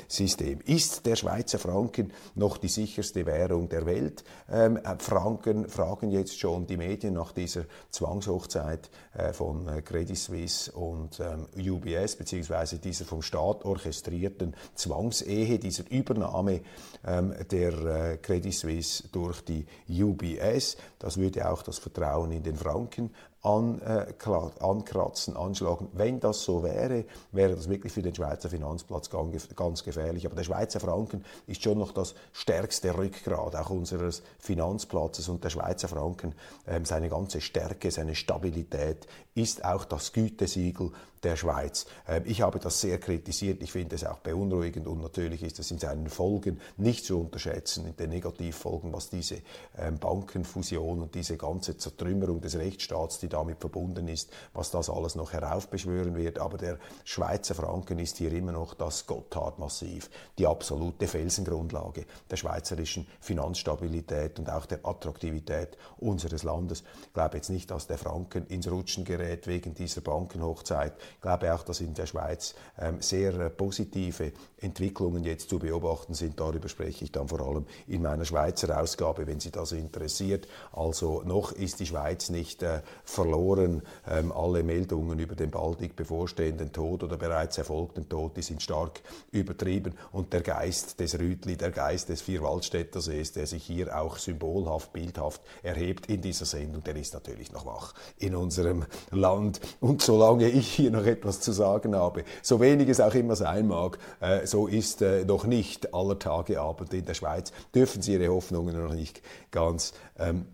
System. 0.08 0.60
Ist 0.64 1.06
der 1.06 1.16
Schweizer 1.16 1.58
Franken 1.58 2.12
noch 2.34 2.58
die 2.58 2.68
sicherste 2.68 3.26
Währung 3.26 3.68
der 3.68 3.86
Welt? 3.86 4.24
Ähm, 4.50 4.78
Franken 4.98 5.68
fragen 5.68 6.10
jetzt 6.10 6.38
schon 6.38 6.66
die 6.66 6.76
Medien 6.76 7.14
nach 7.14 7.32
dieser 7.32 7.64
Zwangshochzeit 7.90 8.90
äh, 9.14 9.32
von 9.32 9.68
äh, 9.68 9.82
Credit 9.82 10.16
Suisse 10.16 10.72
und 10.72 11.20
ähm, 11.20 11.46
UBS 11.56 12.16
beziehungsweise 12.16 12.78
dieser 12.78 13.04
vom 13.04 13.22
Staat 13.22 13.64
orchestrierten 13.64 14.54
Zwangsehe, 14.74 15.58
dieser 15.58 15.90
Übernahme 15.90 16.60
ähm, 17.06 17.34
der 17.50 17.72
äh, 17.72 18.16
Credit 18.18 18.54
Suisse 18.54 19.08
durch 19.12 19.42
die 19.42 19.66
UBS. 19.88 20.76
Das 20.98 21.16
würde 21.16 21.50
auch 21.50 21.62
das 21.62 21.78
Vertrauen 21.78 22.32
in 22.32 22.42
den 22.42 22.56
Franken 22.56 23.10
ankratzen, 23.42 25.36
anschlagen. 25.36 25.88
Wenn 25.94 26.20
das 26.20 26.42
so 26.42 26.62
wäre, 26.62 27.06
wäre 27.32 27.56
das 27.56 27.68
wirklich 27.68 27.92
für 27.92 28.02
den 28.02 28.14
Schweizer 28.14 28.50
Finanzplatz 28.50 29.08
ganz 29.56 29.82
gefährlich. 29.82 30.26
Aber 30.26 30.36
der 30.36 30.44
Schweizer 30.44 30.80
Franken 30.80 31.24
ist 31.46 31.62
schon 31.62 31.78
noch 31.78 31.92
das 31.92 32.14
stärkste 32.32 32.96
Rückgrat 32.96 33.56
auch 33.56 33.70
unseres 33.70 34.22
Finanzplatzes 34.38 35.28
und 35.28 35.42
der 35.42 35.50
Schweizer 35.50 35.88
Franken, 35.88 36.34
ähm, 36.66 36.84
seine 36.84 37.08
ganze 37.08 37.40
Stärke, 37.40 37.90
seine 37.90 38.14
Stabilität 38.14 39.06
ist 39.34 39.64
auch 39.64 39.84
das 39.86 40.12
Gütesiegel 40.12 40.92
der 41.22 41.36
Schweiz. 41.36 41.86
Ähm, 42.08 42.22
ich 42.26 42.42
habe 42.42 42.58
das 42.58 42.80
sehr 42.80 42.98
kritisiert, 42.98 43.62
ich 43.62 43.72
finde 43.72 43.96
es 43.96 44.04
auch 44.04 44.18
beunruhigend 44.18 44.86
und 44.86 45.00
natürlich 45.00 45.42
ist 45.42 45.58
es 45.58 45.70
in 45.70 45.78
seinen 45.78 46.08
Folgen 46.08 46.60
nicht 46.76 47.04
zu 47.04 47.20
unterschätzen, 47.20 47.86
in 47.86 47.96
den 47.96 48.10
Negativfolgen, 48.10 48.92
was 48.92 49.10
diese 49.10 49.42
ähm, 49.78 49.98
Bankenfusion 49.98 51.00
und 51.02 51.14
diese 51.14 51.36
ganze 51.36 51.76
Zertrümmerung 51.76 52.40
des 52.40 52.56
Rechtsstaats, 52.56 53.18
die 53.18 53.28
damit 53.28 53.60
verbunden 53.60 54.08
ist, 54.08 54.30
was 54.52 54.70
das 54.70 54.88
alles 54.88 55.14
noch 55.14 55.32
heraufbeschwören 55.32 56.16
wird. 56.16 56.38
Aber 56.38 56.58
der 56.58 56.78
Schweizer 57.04 57.54
Franken 57.54 57.98
ist 57.98 58.16
hier 58.16 58.32
immer 58.32 58.52
noch 58.52 58.74
das 58.74 59.06
Gotthard-Massiv, 59.06 60.10
die 60.38 60.46
absolute 60.46 61.06
Felsengrundlage 61.06 62.06
der 62.30 62.36
schweizerischen 62.36 63.06
Finanzstabilität 63.20 64.38
und 64.38 64.48
auch 64.48 64.66
der 64.66 64.80
Attraktivität 64.84 65.76
unseres 65.98 66.42
Landes. 66.42 66.82
Ich 67.02 67.12
glaube 67.12 67.36
jetzt 67.36 67.50
nicht, 67.50 67.70
dass 67.70 67.86
der 67.86 67.98
Franken 67.98 68.46
ins 68.46 68.70
Rutschen 68.70 69.04
gerät 69.04 69.46
wegen 69.46 69.74
dieser 69.74 70.00
Bankenhochzeit. 70.00 70.94
Ich 71.14 71.20
glaube 71.20 71.52
auch, 71.54 71.62
dass 71.62 71.80
in 71.80 71.94
der 71.94 72.06
Schweiz 72.06 72.54
ähm, 72.78 73.00
sehr 73.00 73.34
äh, 73.34 73.50
positive 73.50 74.32
Entwicklungen 74.58 75.24
jetzt 75.24 75.48
zu 75.48 75.58
beobachten 75.58 76.14
sind. 76.14 76.38
Darüber 76.38 76.68
spreche 76.68 77.04
ich 77.04 77.12
dann 77.12 77.28
vor 77.28 77.40
allem 77.40 77.66
in 77.86 78.02
meiner 78.02 78.24
Schweizer 78.24 78.80
Ausgabe, 78.80 79.26
wenn 79.26 79.40
Sie 79.40 79.50
das 79.50 79.72
interessiert. 79.72 80.46
Also 80.72 81.22
noch 81.24 81.52
ist 81.52 81.80
die 81.80 81.86
Schweiz 81.86 82.30
nicht 82.30 82.62
äh, 82.62 82.82
verloren. 83.04 83.82
Ähm, 84.08 84.32
alle 84.32 84.62
Meldungen 84.62 85.18
über 85.18 85.34
den 85.34 85.50
baldig 85.50 85.96
bevorstehenden 85.96 86.72
Tod 86.72 87.02
oder 87.02 87.16
bereits 87.16 87.58
erfolgten 87.58 88.08
Tod, 88.08 88.36
die 88.36 88.42
sind 88.42 88.62
stark 88.62 89.00
übertrieben. 89.30 89.94
Und 90.12 90.32
der 90.32 90.42
Geist 90.42 91.00
des 91.00 91.18
Rütli, 91.18 91.56
der 91.56 91.70
Geist 91.70 92.08
des 92.08 92.22
Vierwaldstättersees, 92.22 93.32
der 93.32 93.46
sich 93.46 93.64
hier 93.64 93.98
auch 93.98 94.18
symbolhaft, 94.18 94.92
bildhaft 94.92 95.40
erhebt 95.62 96.06
in 96.06 96.20
dieser 96.20 96.46
Sendung, 96.46 96.82
der 96.84 96.96
ist 96.96 97.14
natürlich 97.14 97.52
noch 97.52 97.66
wach 97.66 97.94
in 98.18 98.34
unserem 98.34 98.84
Land. 99.10 99.60
Und 99.80 100.02
solange 100.02 100.48
ich 100.48 100.72
hier 100.72 100.90
noch 100.90 100.99
etwas 101.06 101.40
zu 101.40 101.52
sagen 101.52 101.94
habe, 101.94 102.24
so 102.42 102.60
wenig 102.60 102.88
es 102.88 103.00
auch 103.00 103.14
immer 103.14 103.36
sein 103.36 103.68
mag, 103.68 103.98
äh, 104.20 104.46
so 104.46 104.66
ist 104.66 105.02
äh, 105.02 105.24
noch 105.24 105.46
nicht 105.46 105.94
aller 105.94 106.18
Tage 106.18 106.60
Abend 106.60 106.92
in 106.94 107.04
der 107.04 107.14
Schweiz. 107.14 107.52
Dürfen 107.74 108.02
Sie 108.02 108.14
Ihre 108.14 108.28
Hoffnungen 108.28 108.80
noch 108.80 108.94
nicht 108.94 109.22
ganz 109.50 109.92
ähm, 110.18 110.46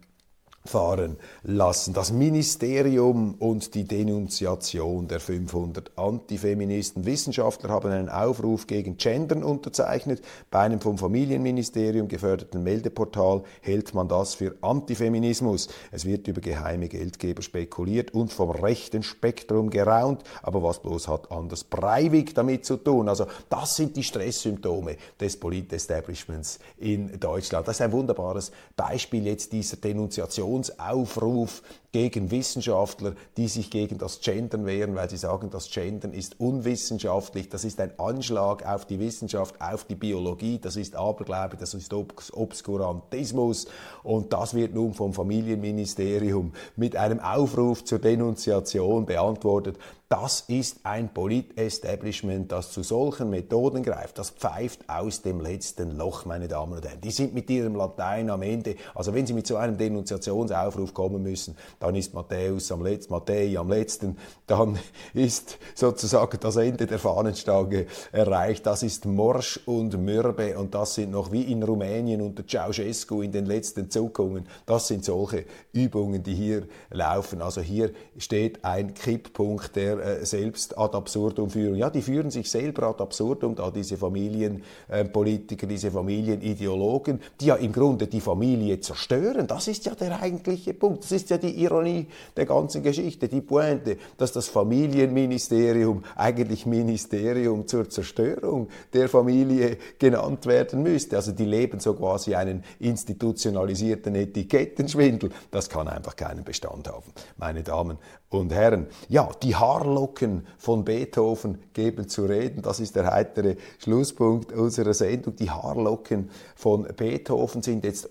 fahren 0.66 1.16
lassen. 1.42 1.94
Das 1.94 2.12
Ministerium 2.12 3.34
und 3.38 3.74
die 3.74 3.84
Denunziation 3.84 5.08
der 5.08 5.20
500 5.20 5.96
Antifeministen. 5.96 7.06
Wissenschaftler 7.06 7.70
haben 7.70 7.90
einen 7.90 8.08
Aufruf 8.08 8.66
gegen 8.66 8.96
Gendern 8.96 9.42
unterzeichnet. 9.42 10.22
Bei 10.50 10.60
einem 10.60 10.80
vom 10.80 10.98
Familienministerium 10.98 12.08
geförderten 12.08 12.62
Meldeportal 12.62 13.42
hält 13.60 13.94
man 13.94 14.08
das 14.08 14.34
für 14.34 14.56
Antifeminismus. 14.60 15.68
Es 15.90 16.04
wird 16.04 16.28
über 16.28 16.40
geheime 16.40 16.88
Geldgeber 16.88 17.42
spekuliert 17.42 18.12
und 18.14 18.32
vom 18.32 18.50
rechten 18.50 19.02
Spektrum 19.02 19.70
geraunt. 19.70 20.22
Aber 20.42 20.62
was 20.62 20.80
bloß 20.80 21.08
hat 21.08 21.30
Anders 21.30 21.64
Breivik 21.64 22.34
damit 22.34 22.64
zu 22.64 22.76
tun? 22.76 23.08
Also 23.08 23.26
das 23.48 23.76
sind 23.76 23.96
die 23.96 24.02
Stresssymptome 24.02 24.96
des 25.20 25.38
Politestablishments 25.38 26.58
in 26.78 27.18
Deutschland. 27.18 27.66
Das 27.68 27.76
ist 27.76 27.82
ein 27.82 27.92
wunderbares 27.92 28.52
Beispiel 28.76 29.26
jetzt 29.26 29.52
dieser 29.52 29.76
Denunziation 29.76 30.55
Demonstrationsaufruf 30.56 31.62
gegen 31.92 32.30
Wissenschaftler, 32.30 33.14
die 33.36 33.48
sich 33.48 33.70
gegen 33.70 33.96
das 33.96 34.20
Gendern 34.20 34.66
wehren, 34.66 34.94
weil 34.94 35.08
sie 35.08 35.16
sagen, 35.16 35.48
das 35.50 35.70
Gendern 35.70 36.12
ist 36.12 36.38
unwissenschaftlich, 36.38 37.48
das 37.48 37.64
ist 37.64 37.80
ein 37.80 37.98
Anschlag 37.98 38.66
auf 38.66 38.84
die 38.84 38.98
Wissenschaft, 39.00 39.54
auf 39.60 39.84
die 39.84 39.94
Biologie, 39.94 40.58
das 40.58 40.76
ist 40.76 40.94
Aberglaube, 40.94 41.56
das 41.56 41.72
ist 41.72 41.94
Obskurantismus. 41.94 43.66
Und 44.02 44.32
das 44.32 44.52
wird 44.52 44.74
nun 44.74 44.92
vom 44.92 45.14
Familienministerium 45.14 46.52
mit 46.76 46.96
einem 46.96 47.20
Aufruf 47.20 47.84
zur 47.84 47.98
Denunziation 47.98 49.06
beantwortet. 49.06 49.78
Das 50.08 50.44
ist 50.46 50.78
ein 50.84 51.12
Polit-Establishment, 51.12 52.52
das 52.52 52.70
zu 52.70 52.84
solchen 52.84 53.28
Methoden 53.28 53.82
greift. 53.82 54.18
Das 54.18 54.30
pfeift 54.30 54.88
aus 54.88 55.22
dem 55.22 55.40
letzten 55.40 55.96
Loch, 55.98 56.24
meine 56.24 56.46
Damen 56.46 56.74
und 56.74 56.86
Herren. 56.86 57.00
Die 57.00 57.10
sind 57.10 57.34
mit 57.34 57.50
ihrem 57.50 57.74
Latein 57.74 58.30
am 58.30 58.42
Ende. 58.42 58.76
Also 58.94 59.12
wenn 59.12 59.26
Sie 59.26 59.32
mit 59.32 59.48
so 59.48 59.56
einem 59.56 59.76
Denunziationsaufruf 59.76 60.94
kommen 60.94 61.24
müssen, 61.24 61.56
dann 61.80 61.96
ist 61.96 62.14
Matthäus 62.14 62.70
am 62.70 62.84
letzten, 62.84 63.14
Matthäi 63.14 63.56
am 63.56 63.68
letzten, 63.68 64.16
dann 64.46 64.78
ist 65.14 65.58
sozusagen 65.74 66.38
das 66.38 66.54
Ende 66.54 66.86
der 66.86 67.00
Fahnenstange 67.00 67.86
erreicht. 68.12 68.64
Das 68.64 68.84
ist 68.84 69.06
morsch 69.06 69.58
und 69.66 70.00
mürbe 70.00 70.56
und 70.56 70.72
das 70.72 70.94
sind 70.94 71.10
noch 71.10 71.32
wie 71.32 71.50
in 71.50 71.64
Rumänien 71.64 72.20
unter 72.20 72.46
Ceausescu 72.46 73.22
in 73.22 73.32
den 73.32 73.46
letzten 73.46 73.90
Zuckungen. 73.90 74.46
Das 74.66 74.86
sind 74.86 75.04
solche 75.04 75.46
Übungen, 75.72 76.22
die 76.22 76.34
hier 76.34 76.68
laufen. 76.90 77.42
Also 77.42 77.60
hier 77.60 77.90
steht 78.18 78.64
ein 78.64 78.94
Kipppunkt, 78.94 79.74
der 79.74 79.95
äh, 79.98 80.24
selbst 80.24 80.78
ad 80.78 80.96
absurdum 80.96 81.50
führen. 81.50 81.76
Ja, 81.76 81.90
die 81.90 82.02
führen 82.02 82.30
sich 82.30 82.50
selber 82.50 82.84
ad 82.88 83.02
absurdum, 83.02 83.54
da 83.54 83.70
diese 83.70 83.96
Familienpolitiker, 83.96 85.64
äh, 85.64 85.68
diese 85.68 85.90
Familienideologen, 85.90 87.20
die 87.40 87.46
ja 87.46 87.56
im 87.56 87.72
Grunde 87.72 88.06
die 88.06 88.20
Familie 88.20 88.80
zerstören. 88.80 89.46
Das 89.46 89.68
ist 89.68 89.86
ja 89.86 89.94
der 89.94 90.20
eigentliche 90.20 90.74
Punkt. 90.74 91.04
Das 91.04 91.12
ist 91.12 91.30
ja 91.30 91.38
die 91.38 91.62
Ironie 91.62 92.06
der 92.36 92.46
ganzen 92.46 92.82
Geschichte, 92.82 93.28
die 93.28 93.40
Pointe, 93.40 93.96
dass 94.16 94.32
das 94.32 94.48
Familienministerium 94.48 96.04
eigentlich 96.14 96.66
Ministerium 96.66 97.66
zur 97.66 97.88
Zerstörung 97.88 98.68
der 98.92 99.08
Familie 99.08 99.78
genannt 99.98 100.46
werden 100.46 100.82
müsste. 100.82 101.16
Also 101.16 101.32
die 101.32 101.44
leben 101.44 101.80
so 101.80 101.94
quasi 101.94 102.34
einen 102.34 102.64
institutionalisierten 102.78 104.14
Etikettenschwindel. 104.14 105.30
Das 105.50 105.68
kann 105.68 105.88
einfach 105.88 106.16
keinen 106.16 106.44
Bestand 106.44 106.88
haben, 106.88 107.04
meine 107.36 107.62
Damen 107.62 107.98
und 108.28 108.52
Herren. 108.52 108.86
Ja, 109.08 109.30
die 109.42 109.54
Haarlocken 109.54 110.46
von 110.58 110.84
Beethoven 110.84 111.58
geben 111.72 112.08
zu 112.08 112.24
reden. 112.26 112.62
Das 112.62 112.80
ist 112.80 112.96
der 112.96 113.10
heitere 113.12 113.56
Schlusspunkt 113.78 114.52
unserer 114.52 114.94
Sendung. 114.94 115.36
Die 115.36 115.50
Haarlocken 115.50 116.30
von 116.54 116.82
Beethoven 116.96 117.62
sind 117.62 117.84
jetzt 117.84 118.08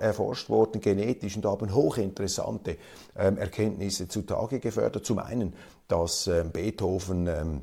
erforscht 0.00 0.48
worden 0.48 0.80
genetisch 0.80 1.36
und 1.36 1.46
haben 1.46 1.74
hochinteressante 1.74 2.76
ähm, 3.16 3.36
Erkenntnisse 3.38 4.08
zutage 4.08 4.60
gefördert. 4.60 5.04
Zum 5.04 5.18
einen, 5.18 5.54
dass 5.88 6.26
ähm, 6.28 6.50
Beethoven 6.52 7.26
ähm, 7.26 7.60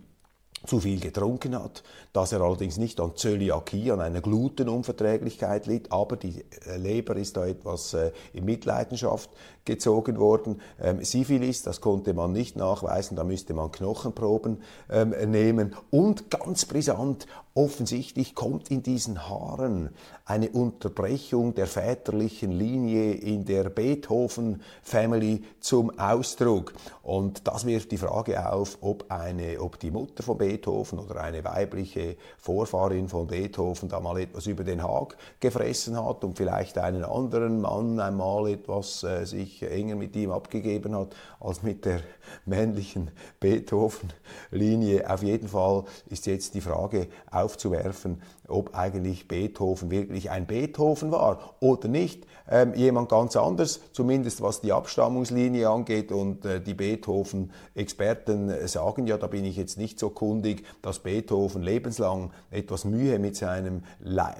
zu 0.66 0.80
viel 0.80 1.00
getrunken 1.00 1.56
hat, 1.62 1.84
dass 2.14 2.32
er 2.32 2.42
allerdings 2.42 2.78
nicht 2.78 3.00
an 3.00 3.16
Zöliakie, 3.16 3.92
an 3.92 4.02
einer 4.02 4.22
Glutenunverträglichkeit 4.22 5.68
litt, 5.68 5.92
aber 5.92 6.18
die 6.18 6.44
äh, 6.66 6.78
Leber 6.78 7.16
ist 7.16 7.38
da 7.38 7.46
etwas 7.46 7.94
äh, 7.94 8.12
in 8.34 8.46
Mitleidenschaft 8.46 9.30
gezogen 9.65 10.19
worden. 10.19 10.62
Ähm, 10.82 11.04
Syphilis, 11.04 11.63
das 11.63 11.82
konnte 11.82 12.13
man 12.13 12.32
nicht 12.32 12.56
nachweisen, 12.56 13.17
da 13.17 13.23
müsste 13.23 13.54
man 13.54 13.71
Knochenproben 13.71 14.62
ähm, 14.89 15.13
nehmen. 15.32 15.75
Und 15.89 16.30
ganz 16.30 16.65
brisant, 16.65 17.28
offensichtlich 17.56 18.36
kommt 18.36 18.69
in 18.69 18.84
diesen 18.84 19.30
Haaren 19.30 19.89
eine 20.25 20.49
Unterbrechung 20.49 21.56
der 21.56 21.67
väterlichen 21.67 22.51
Linie 22.51 23.13
in 23.13 23.45
der 23.45 23.69
Beethoven-Family 23.69 25.43
zum 25.62 25.97
Ausdruck. 25.97 26.73
Und 27.01 27.47
das 27.47 27.65
wirft 27.65 27.91
die 27.91 27.97
Frage 27.97 28.51
auf, 28.51 28.80
ob, 28.82 29.06
eine, 29.10 29.62
ob 29.62 29.80
die 29.80 29.91
Mutter 29.91 30.21
von 30.23 30.38
Beethoven 30.38 30.99
oder 30.99 31.21
eine 31.21 31.45
weibliche 31.45 32.17
Vorfahrin 32.38 33.08
von 33.08 33.28
Beethoven 33.28 33.88
da 33.88 34.01
mal 34.01 34.19
etwas 34.19 34.47
über 34.47 34.65
den 34.65 34.84
Haag 34.84 35.15
gefressen 35.39 36.04
hat 36.04 36.25
und 36.25 36.38
vielleicht 36.38 36.78
einen 36.78 37.06
anderen 37.06 37.62
Mann 37.62 37.99
einmal 38.01 38.49
etwas 38.49 39.04
äh, 39.04 39.25
sich 39.25 39.55
sich 39.60 39.70
enger 39.70 39.96
mit 39.96 40.15
ihm 40.15 40.32
abgegeben 40.32 40.96
hat 40.96 41.15
als 41.39 41.63
mit 41.63 41.86
der 41.86 42.02
männlichen 42.46 43.12
Beethoven-Linie. 43.39 45.10
Auf 45.10 45.24
jeden 45.24 45.48
Fall 45.48 45.86
ist 46.10 46.26
jetzt 46.26 46.54
die 46.54 46.62
Frage 46.62 47.08
aufzuwerfen, 47.32 48.22
ob 48.48 48.76
eigentlich 48.76 49.28
Beethoven 49.28 49.91
wirklich 49.91 50.30
ein 50.32 50.46
Beethoven 50.46 51.12
war 51.12 51.56
oder 51.60 51.88
nicht. 51.88 52.26
Ähm, 52.47 52.74
jemand 52.76 53.10
ganz 53.10 53.36
anders, 53.36 53.80
zumindest 53.91 54.41
was 54.41 54.62
die 54.62 54.72
Abstammungslinie 54.72 55.68
angeht. 55.68 56.12
Und 56.12 56.45
äh, 56.45 56.62
die 56.62 56.76
Beethoven-Experten 56.76 58.68
sagen 58.68 59.08
ja, 59.08 59.18
da 59.18 59.28
bin 59.28 59.45
ich 59.45 59.58
jetzt 59.58 59.78
nicht 59.78 59.99
so 59.99 60.10
kundig, 60.10 60.64
dass 60.82 60.99
Beethoven 60.99 61.64
lebenslang 61.64 62.32
etwas 62.51 62.86
Mühe 62.86 63.18
mit 63.18 63.36
seinem, 63.36 63.84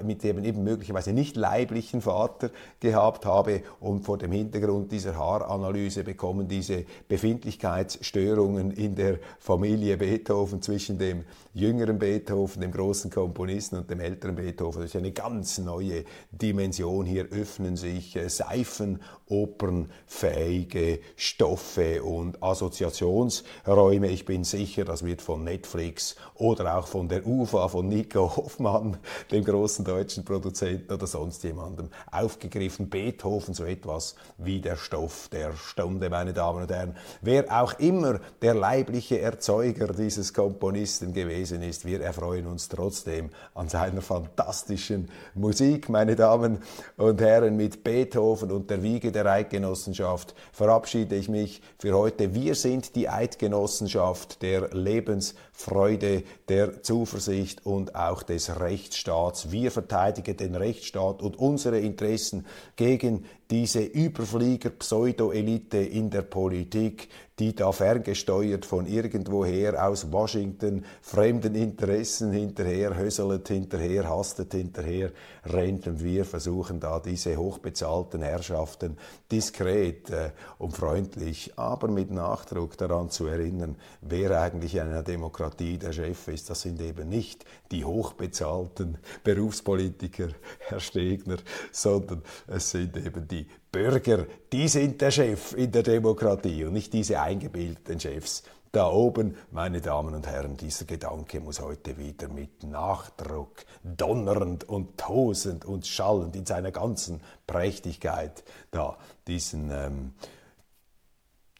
mit 0.04 0.22
dem 0.22 0.44
eben 0.44 0.62
möglicherweise 0.62 1.12
nicht 1.12 1.36
leiblichen 1.36 2.00
Vater 2.00 2.50
gehabt 2.80 3.26
habe. 3.26 3.62
Und 3.80 4.02
vor 4.02 4.18
dem 4.18 4.32
Hintergrund 4.32 4.92
dieser 4.92 5.05
Haaranalyse 5.14 6.02
bekommen 6.02 6.48
diese 6.48 6.86
Befindlichkeitsstörungen 7.08 8.70
in 8.70 8.94
der 8.94 9.18
Familie 9.38 9.98
Beethoven 9.98 10.62
zwischen 10.62 10.98
dem 10.98 11.24
jüngeren 11.54 11.98
Beethoven, 11.98 12.60
dem 12.60 12.72
großen 12.72 13.10
Komponisten 13.10 13.76
und 13.76 13.90
dem 13.90 14.00
älteren 14.00 14.34
Beethoven. 14.34 14.82
Das 14.82 14.90
ist 14.90 14.96
eine 14.96 15.12
ganz 15.12 15.58
neue 15.58 16.04
Dimension. 16.30 17.06
Hier 17.06 17.28
öffnen 17.30 17.76
sich 17.76 18.16
äh, 18.16 18.28
Seifenopernfähige 18.28 20.98
Stoffe 21.14 22.02
und 22.02 22.42
Assoziationsräume. 22.42 24.08
Ich 24.08 24.24
bin 24.24 24.42
sicher, 24.44 24.84
das 24.84 25.04
wird 25.04 25.22
von 25.22 25.44
Netflix 25.44 26.16
oder 26.34 26.78
auch 26.78 26.88
von 26.88 27.08
der 27.08 27.24
UFA, 27.26 27.68
von 27.68 27.88
Nico 27.88 28.36
Hoffmann, 28.36 28.96
dem 29.30 29.44
großen 29.44 29.84
deutschen 29.84 30.24
Produzenten 30.24 30.92
oder 30.92 31.06
sonst 31.06 31.44
jemandem 31.44 31.90
aufgegriffen. 32.10 32.88
Beethoven 32.88 33.54
so 33.54 33.64
etwas 33.64 34.16
wie 34.38 34.60
der 34.60 34.76
Stoff 34.76 34.95
der 35.32 35.52
Stunde, 35.56 36.10
meine 36.10 36.32
Damen 36.32 36.62
und 36.62 36.70
Herren. 36.70 36.96
Wer 37.20 37.44
auch 37.62 37.78
immer 37.78 38.20
der 38.42 38.54
leibliche 38.54 39.20
Erzeuger 39.20 39.88
dieses 39.88 40.32
Komponisten 40.32 41.12
gewesen 41.12 41.26
gewesen 41.26 41.62
ist. 41.62 41.84
Wir 41.84 42.00
erfreuen 42.00 42.46
uns 42.46 42.68
trotzdem 42.68 43.30
an 43.54 43.68
seiner 43.68 44.02
fantastischen 44.02 45.08
Musik, 45.34 45.88
meine 45.88 46.16
Damen 46.16 46.58
und 46.96 47.20
Herren. 47.20 47.56
Mit 47.56 47.84
Beethoven 47.84 48.50
und 48.50 48.70
der 48.70 48.82
Wiege 48.82 49.12
der 49.12 49.26
Eidgenossenschaft 49.26 50.34
verabschiede 50.52 51.16
ich 51.16 51.28
mich 51.28 51.62
für 51.78 51.92
heute. 51.96 52.34
Wir 52.34 52.54
sind 52.54 52.94
die 52.96 53.08
Eidgenossenschaft 53.08 54.42
der 54.42 54.68
Lebensfreude, 54.74 56.22
der 56.48 56.82
Zuversicht 56.82 57.64
und 57.64 57.94
auch 57.94 58.22
des 58.22 58.60
Rechtsstaats. 58.60 59.50
Wir 59.50 59.70
verteidigen 59.70 60.36
den 60.36 60.54
Rechtsstaat 60.54 61.22
und 61.22 61.38
unsere 61.38 61.78
Interessen 61.78 62.46
gegen 62.76 63.24
diese 63.50 63.80
Überflieger-Pseudo-Elite 63.80 65.78
in 65.78 66.10
der 66.10 66.22
Politik, 66.22 67.08
die 67.38 67.54
da 67.54 67.70
ferngesteuert 67.70 68.64
von 68.64 68.86
irgendwoher 68.86 69.86
aus 69.86 70.10
Washington 70.10 70.84
fremden 71.02 71.54
Interessen 71.54 72.32
hinterher 72.32 72.96
höselt, 72.96 73.48
hinterher 73.48 74.08
hastet, 74.08 74.54
hinterher 74.54 75.12
rennt 75.44 75.86
und 75.86 76.02
wir 76.02 76.24
versuchen 76.24 76.80
da 76.80 76.98
diese 76.98 77.36
hochbezahlten 77.36 78.22
Herrschaften 78.22 78.96
diskret 79.30 80.08
äh, 80.10 80.30
und 80.58 80.74
freundlich, 80.74 81.52
aber 81.56 81.88
mit 81.88 82.10
Nachdruck 82.10 82.78
daran 82.78 83.10
zu 83.10 83.26
erinnern, 83.26 83.76
wer 84.00 84.40
eigentlich 84.40 84.74
in 84.74 84.82
einer 84.82 85.02
Demokratie 85.02 85.76
der 85.76 85.92
Chef 85.92 86.28
ist. 86.28 86.48
Das 86.48 86.62
sind 86.62 86.80
eben 86.80 87.08
nicht 87.08 87.44
die 87.70 87.84
hochbezahlten 87.84 88.98
Berufspolitiker, 89.24 90.28
Herr 90.60 90.80
Stegner, 90.80 91.36
sondern 91.70 92.22
es 92.46 92.70
sind 92.70 92.96
eben 92.96 93.28
die 93.28 93.46
Bürger, 93.72 94.26
die 94.52 94.68
sind 94.68 95.00
der 95.00 95.10
Chef 95.10 95.52
in 95.54 95.70
der 95.72 95.82
Demokratie 95.82 96.64
und 96.64 96.72
nicht 96.72 96.92
diese 96.92 97.20
eingebildeten 97.20 98.00
Chefs. 98.00 98.42
Da 98.72 98.90
oben, 98.90 99.36
meine 99.52 99.80
Damen 99.80 100.14
und 100.14 100.26
Herren, 100.26 100.56
dieser 100.56 100.84
Gedanke 100.84 101.40
muss 101.40 101.60
heute 101.60 101.96
wieder 101.96 102.28
mit 102.28 102.62
Nachdruck, 102.62 103.64
donnernd 103.82 104.64
und 104.64 104.98
tosend 104.98 105.64
und 105.64 105.86
schallend 105.86 106.36
in 106.36 106.44
seiner 106.44 106.72
ganzen 106.72 107.22
Prächtigkeit 107.46 108.44
da 108.70 108.98
diesen 109.26 109.70
ähm, 109.70 110.14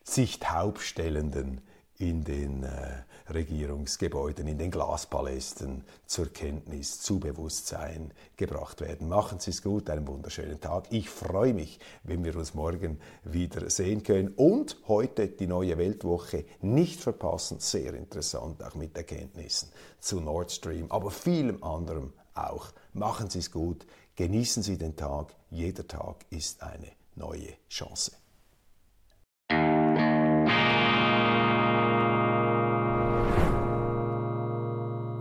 sich 0.05 0.41
taubstellenden 0.41 1.63
in 1.99 2.25
den 2.25 2.65
äh, 2.65 3.03
Regierungsgebäuden, 3.33 4.47
in 4.47 4.59
den 4.59 4.71
Glaspalästen 4.71 5.85
zur 6.07 6.33
Kenntnis, 6.33 7.01
zu 7.01 7.19
Bewusstsein 7.19 8.13
gebracht 8.37 8.81
werden. 8.81 9.09
Machen 9.09 9.41
Sie 9.41 9.51
es 9.51 9.63
gut, 9.63 9.91
einen 9.91 10.07
wunderschönen 10.07 10.61
Tag. 10.61 10.87
Ich 10.91 11.11
freue 11.11 11.55
mich, 11.55 11.79
wenn 12.05 12.25
wir 12.25 12.37
uns 12.37 12.55
morgen 12.55 13.01
wieder 13.25 13.69
sehen 13.71 14.03
können. 14.03 14.29
Und 14.37 14.77
heute 14.89 15.29
die 15.29 15.47
neue 15.47 15.77
Weltwoche 15.79 16.45
nicht 16.61 17.01
verpassen. 17.01 17.59
Sehr 17.61 17.95
interessant, 17.95 18.63
auch 18.63 18.75
mit 18.75 18.97
Erkenntnissen 18.97 19.71
zu 20.01 20.21
Nord 20.21 20.53
Stream, 20.53 20.91
aber 20.91 21.11
vielem 21.11 21.63
anderem 21.63 22.13
auch. 22.35 22.73
Machen 22.93 23.31
Sie 23.31 23.41
es 23.41 23.51
gut, 23.51 23.87
genießen 24.15 24.63
Sie 24.63 24.79
den 24.79 24.97
Tag. 24.97 25.35
Jeder 25.51 25.87
Tag 25.87 26.25
ist 26.31 26.63
eine 26.63 26.93
neue 27.15 27.55
Chance. 27.69 28.13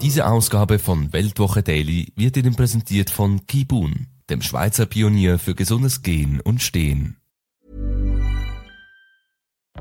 Diese 0.06 0.28
Ausgabe 0.28 0.78
von 0.78 1.12
Weltwoche 1.14 1.64
Daily 1.64 2.14
wird 2.16 2.38
Ihnen 2.38 2.56
präsentiert 2.56 3.10
von 3.10 3.48
Kibun, 3.48 4.06
dem 4.30 4.44
Schweizer 4.44 4.86
Pionier 4.86 5.40
für 5.40 5.56
gesundes 5.56 6.04
Gehen 6.04 6.40
und 6.42 6.62
Stehen. 6.62 7.18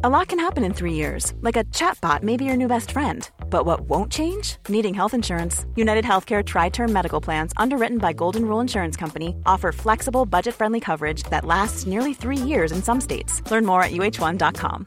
A 0.03 0.09
lot 0.09 0.29
can 0.29 0.39
happen 0.39 0.65
in 0.65 0.73
three 0.73 0.95
years, 0.95 1.35
like 1.43 1.59
a 1.59 1.65
chatbot 1.75 2.23
may 2.23 2.39
be 2.39 2.47
your 2.47 2.57
new 2.57 2.69
best 2.69 2.91
friend. 2.93 3.31
But 3.51 3.67
what 3.67 3.83
won't 3.83 4.11
change? 4.11 4.57
Needing 4.71 4.95
health 4.95 5.13
insurance. 5.13 5.67
United 5.77 6.07
Healthcare 6.07 6.43
Tri 6.43 6.71
Term 6.71 6.91
Medical 6.91 7.21
Plans, 7.21 7.53
underwritten 7.59 7.99
by 7.99 8.15
Golden 8.15 8.47
Rule 8.47 8.63
Insurance 8.63 8.97
Company, 8.97 9.37
offer 9.45 9.73
flexible, 9.73 10.25
budget 10.25 10.55
friendly 10.55 10.81
coverage 10.81 11.25
that 11.25 11.45
lasts 11.45 11.87
nearly 11.87 12.15
three 12.15 12.39
years 12.39 12.73
in 12.73 12.83
some 12.83 13.03
states. 13.03 13.43
Learn 13.51 13.67
more 13.67 13.83
at 13.83 13.93
uh1.com. 13.93 14.87